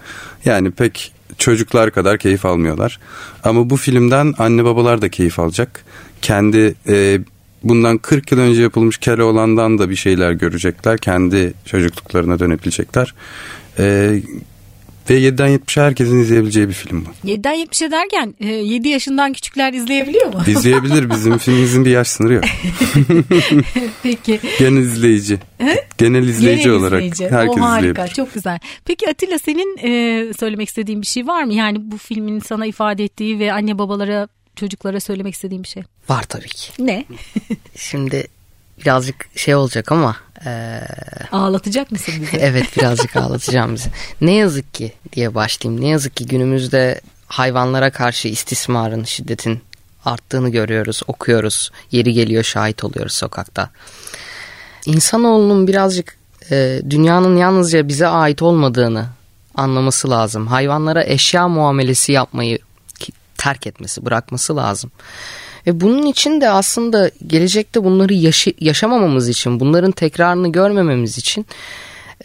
yani 0.45 0.71
pek 0.71 1.13
çocuklar 1.37 1.91
kadar 1.91 2.17
keyif 2.17 2.45
almıyorlar. 2.45 2.99
Ama 3.43 3.69
bu 3.69 3.77
filmden 3.77 4.33
anne 4.37 4.65
babalar 4.65 5.01
da 5.01 5.09
keyif 5.09 5.39
alacak. 5.39 5.85
Kendi 6.21 6.75
e, 6.87 7.19
bundan 7.63 7.97
40 7.97 8.31
yıl 8.31 8.39
önce 8.39 8.61
yapılmış 8.61 8.97
Keloğlan'dan 8.97 9.77
da 9.77 9.89
bir 9.89 9.95
şeyler 9.95 10.31
görecekler. 10.31 10.97
Kendi 10.97 11.53
çocukluklarına 11.65 12.39
dönebilecekler. 12.39 13.13
E, 13.79 14.15
ve 15.09 15.19
7'den 15.19 15.49
70'e 15.49 15.83
herkesin 15.83 16.19
izleyebileceği 16.19 16.67
bir 16.67 16.73
film 16.73 17.05
bu. 17.05 17.27
7'den 17.27 17.55
70'e 17.55 17.91
derken 17.91 18.33
7 18.39 18.87
e, 18.87 18.91
yaşından 18.91 19.33
küçükler 19.33 19.73
izleyebiliyor 19.73 20.33
mu? 20.33 20.41
İzleyebilir. 20.47 21.09
Bizim 21.09 21.37
filmimizin 21.37 21.85
bir 21.85 21.91
yaş 21.91 22.07
sınırı 22.07 22.33
yok. 22.33 22.43
Peki. 24.03 24.39
Genel 24.59 24.81
izleyici. 24.81 25.39
Genel 25.97 26.27
izleyici 26.27 26.63
Genel 26.63 26.75
olarak 26.75 27.03
izleyici. 27.03 27.35
herkes 27.35 27.57
o 27.57 27.61
harika, 27.61 27.89
izleyebilir. 27.89 28.15
Çok 28.15 28.33
güzel. 28.33 28.59
Peki 28.85 29.09
Atilla 29.09 29.39
senin 29.39 29.77
e, 29.77 30.33
söylemek 30.33 30.69
istediğin 30.69 31.01
bir 31.01 31.07
şey 31.07 31.27
var 31.27 31.43
mı? 31.43 31.53
Yani 31.53 31.77
bu 31.91 31.97
filmin 31.97 32.39
sana 32.39 32.65
ifade 32.65 33.03
ettiği 33.03 33.39
ve 33.39 33.53
anne 33.53 33.77
babalara 33.77 34.27
çocuklara 34.55 34.99
söylemek 34.99 35.33
istediğim 35.33 35.63
bir 35.63 35.67
şey. 35.67 35.83
Var 36.09 36.23
tabii 36.23 36.47
ki. 36.47 36.71
Ne? 36.79 37.05
Şimdi 37.75 38.27
birazcık 38.81 39.29
şey 39.35 39.55
olacak 39.55 39.91
ama 39.91 40.15
ee, 40.45 40.81
Ağlatacak 41.31 41.91
mısın 41.91 42.13
bizi? 42.21 42.37
evet 42.39 42.77
birazcık 42.77 43.15
ağlatacağım 43.15 43.75
bizi. 43.75 43.89
Ne 44.21 44.33
yazık 44.33 44.73
ki 44.73 44.93
diye 45.13 45.35
başlayayım. 45.35 45.83
Ne 45.83 45.87
yazık 45.87 46.17
ki 46.17 46.25
günümüzde 46.25 47.01
hayvanlara 47.27 47.91
karşı 47.91 48.27
istismarın, 48.27 49.03
şiddetin 49.03 49.61
arttığını 50.05 50.49
görüyoruz, 50.49 51.01
okuyoruz. 51.07 51.71
Yeri 51.91 52.13
geliyor 52.13 52.43
şahit 52.43 52.83
oluyoruz 52.83 53.13
sokakta. 53.13 53.69
İnsanoğlunun 54.85 55.67
birazcık 55.67 56.17
e, 56.51 56.81
dünyanın 56.89 57.37
yalnızca 57.37 57.87
bize 57.87 58.07
ait 58.07 58.41
olmadığını 58.41 59.07
anlaması 59.55 60.09
lazım. 60.09 60.47
Hayvanlara 60.47 61.03
eşya 61.03 61.47
muamelesi 61.47 62.11
yapmayı 62.11 62.59
terk 63.37 63.67
etmesi, 63.67 64.05
bırakması 64.05 64.55
lazım. 64.55 64.91
Ve 65.67 65.81
bunun 65.81 66.05
için 66.05 66.41
de 66.41 66.49
aslında 66.49 67.11
gelecekte 67.27 67.83
bunları 67.83 68.13
yaşı, 68.13 68.53
yaşamamamız 68.59 69.29
için, 69.29 69.59
bunların 69.59 69.91
tekrarını 69.91 70.51
görmememiz 70.51 71.17
için 71.17 71.45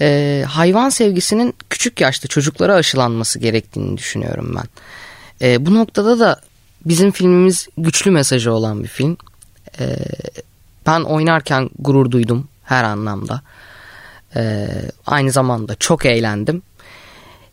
e, 0.00 0.44
hayvan 0.48 0.88
sevgisinin 0.88 1.54
küçük 1.70 2.00
yaşta 2.00 2.28
çocuklara 2.28 2.74
aşılanması 2.74 3.38
gerektiğini 3.38 3.98
düşünüyorum 3.98 4.56
ben. 4.56 4.66
E, 5.48 5.66
bu 5.66 5.74
noktada 5.74 6.18
da 6.18 6.40
bizim 6.84 7.10
filmimiz 7.10 7.68
güçlü 7.78 8.10
mesajı 8.10 8.52
olan 8.52 8.82
bir 8.82 8.88
film. 8.88 9.16
E, 9.80 9.96
ben 10.86 11.00
oynarken 11.00 11.70
gurur 11.78 12.10
duydum 12.10 12.48
her 12.64 12.84
anlamda. 12.84 13.42
E, 14.36 14.68
aynı 15.06 15.30
zamanda 15.32 15.74
çok 15.74 16.06
eğlendim. 16.06 16.62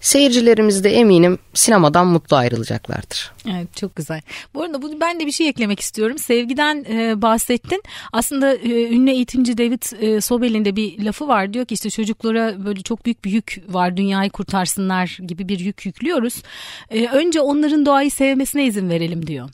Seyircilerimiz 0.04 0.84
de 0.84 0.90
eminim 0.90 1.40
sinemadan 1.54 2.08
mutlu 2.08 2.38
ayrılacaklardır. 2.38 3.32
Evet 3.50 3.76
çok 3.76 3.96
güzel. 3.96 4.22
Bu 4.54 4.64
arada 4.64 4.82
bu, 4.82 5.02
ben 5.02 5.20
de 5.20 5.26
bir 5.26 5.32
şey 5.32 5.50
eklemek 5.50 5.80
istiyorum. 5.80 6.18
Sevgiden 6.18 6.86
e, 6.90 7.22
bahsettin. 7.22 7.84
Aslında 8.14 8.56
e, 8.56 8.90
ünlü 8.90 9.12
eğitimci 9.12 9.58
David 9.58 10.02
e, 10.02 10.22
Sobel'in 10.22 10.66
de 10.66 10.76
bir 10.76 11.04
lafı 11.04 11.28
var. 11.28 11.54
Diyor 11.54 11.66
ki 11.66 11.74
işte 11.74 11.90
çocuklara 11.90 12.66
böyle 12.66 12.82
çok 12.82 13.06
büyük 13.06 13.26
bir 13.26 13.32
yük 13.32 13.64
var 13.70 13.98
dünyayı 13.98 14.30
kurtarsınlar 14.30 15.18
gibi 15.28 15.50
bir 15.50 15.60
yük 15.60 15.86
yüklüyoruz. 15.86 16.44
E, 16.90 17.08
önce 17.08 17.42
onların 17.42 17.86
doğayı 17.86 18.12
sevmesine 18.12 18.66
izin 18.66 18.90
verelim 18.90 19.28
diyor. 19.28 19.50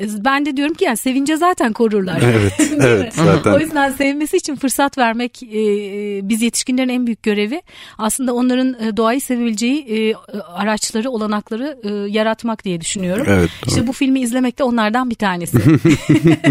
E, 0.00 0.24
ben 0.24 0.46
de 0.46 0.56
diyorum 0.56 0.74
ki 0.74 0.84
yani 0.84 0.96
sevince 0.96 1.36
zaten 1.36 1.72
korurlar. 1.72 2.22
Evet, 2.32 2.52
evet 2.80 3.14
zaten. 3.14 3.52
O 3.52 3.58
yüzden 3.58 3.90
sevmesi 3.92 4.36
için 4.36 4.56
fırsat 4.56 4.98
vermek 4.98 5.42
e, 5.42 5.46
e, 5.46 6.28
biz 6.28 6.42
yetişkinlerin 6.42 6.88
en 6.88 7.06
büyük 7.06 7.22
görevi. 7.22 7.62
Aslında 7.98 8.34
onların 8.34 8.96
doğayı 8.96 9.20
sevebileceği 9.20 9.78
e, 9.78 10.14
araçları, 10.54 11.10
olanakları 11.10 11.78
e, 11.82 12.10
yaratmak 12.10 12.64
diye 12.64 12.80
düşünüyorum. 12.80 13.26
Evet, 13.28 13.50
İşte 13.66 13.86
bu 13.86 13.92
filmi 13.92 14.20
izlemek 14.20 14.58
de 14.58 14.64
onlardan 14.64 15.10
bir 15.10 15.14
tanesi. 15.14 15.58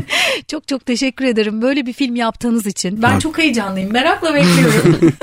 çok 0.48 0.68
çok 0.68 0.86
teşekkür 0.86 1.26
ederim 1.26 1.62
böyle 1.62 1.86
bir 1.86 1.94
film 1.94 2.16
yaptığınız 2.16 2.66
için. 2.66 3.02
Ben 3.02 3.20
çok 3.20 3.38
heyecanlıyım. 3.38 3.92
Merakla 3.92 4.34
bekliyorum. 4.34 5.14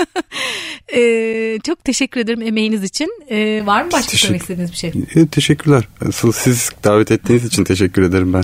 e, 0.95 1.59
çok 1.63 1.83
teşekkür 1.83 2.21
ederim 2.21 2.41
emeğiniz 2.41 2.83
için. 2.83 3.23
E, 3.29 3.65
var 3.65 3.83
mı 3.83 3.91
başka 3.91 4.17
söylemek 4.17 4.41
istediğiniz 4.41 4.71
bir 4.71 4.77
şey? 4.77 4.91
Teşekkürler. 5.31 5.83
Asıl 6.09 6.31
siz 6.31 6.71
davet 6.83 7.11
ettiğiniz 7.11 7.45
için 7.45 7.63
teşekkür 7.63 7.78
ederim 7.81 8.33
ben. 8.33 8.43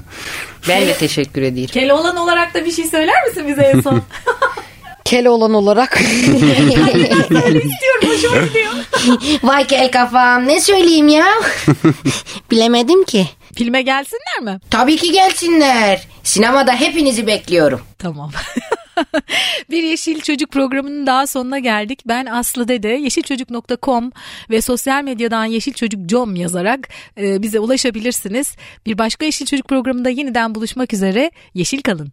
Ben 0.68 0.88
de 0.88 0.94
teşekkür 0.94 1.42
ederim. 1.42 1.68
Keloğlan 1.68 2.18
olarak 2.18 2.54
da 2.54 2.66
bir 2.66 2.72
şey 2.72 2.86
söyler 2.86 3.28
misin 3.28 3.48
bize 3.48 3.62
en 3.62 3.82
son? 3.82 4.02
Keloğlan 5.06 5.54
olarak. 5.54 6.02
Öyle 7.46 7.62
istiyorum 7.62 8.02
hoşuma 8.04 8.46
gidiyor. 8.46 8.74
Vay 9.44 9.68
kel 9.68 9.92
kafam 9.92 10.48
ne 10.48 10.62
söyleyeyim 10.62 11.08
ya? 11.08 11.28
Bilemedim 12.52 13.04
ki. 13.04 13.28
Filme 13.56 13.82
gelsinler 13.82 14.42
mi? 14.42 14.60
Tabii 14.70 14.98
ki 14.98 15.12
gelsinler. 15.12 16.08
Sinemada 16.24 16.74
hepinizi 16.74 17.28
bekliyorum. 17.28 17.82
Tamam. 17.98 18.32
bir 19.72 19.84
Yeşil 19.84 20.22
Çocuk 20.22 20.52
programının 20.52 21.08
daha 21.08 21.28
sonuna 21.28 21.60
geldik. 21.60 22.00
Ben 22.06 22.26
Aslı 22.26 22.68
Dede. 22.68 22.88
Yeşilçocuk.com 22.88 24.12
ve 24.50 24.62
sosyal 24.62 25.04
medyadan 25.04 25.46
Yeşil 25.46 25.74
Çocuk 25.74 26.10
Com 26.10 26.36
yazarak 26.36 26.90
e, 27.18 27.42
bize 27.42 27.60
ulaşabilirsiniz. 27.60 28.56
Bir 28.86 28.98
başka 28.98 29.26
Yeşil 29.26 29.46
Çocuk 29.46 29.68
programında 29.68 30.10
yeniden 30.10 30.56
buluşmak 30.56 30.94
üzere. 30.94 31.32
Yeşil 31.54 31.82
kalın. 31.82 32.12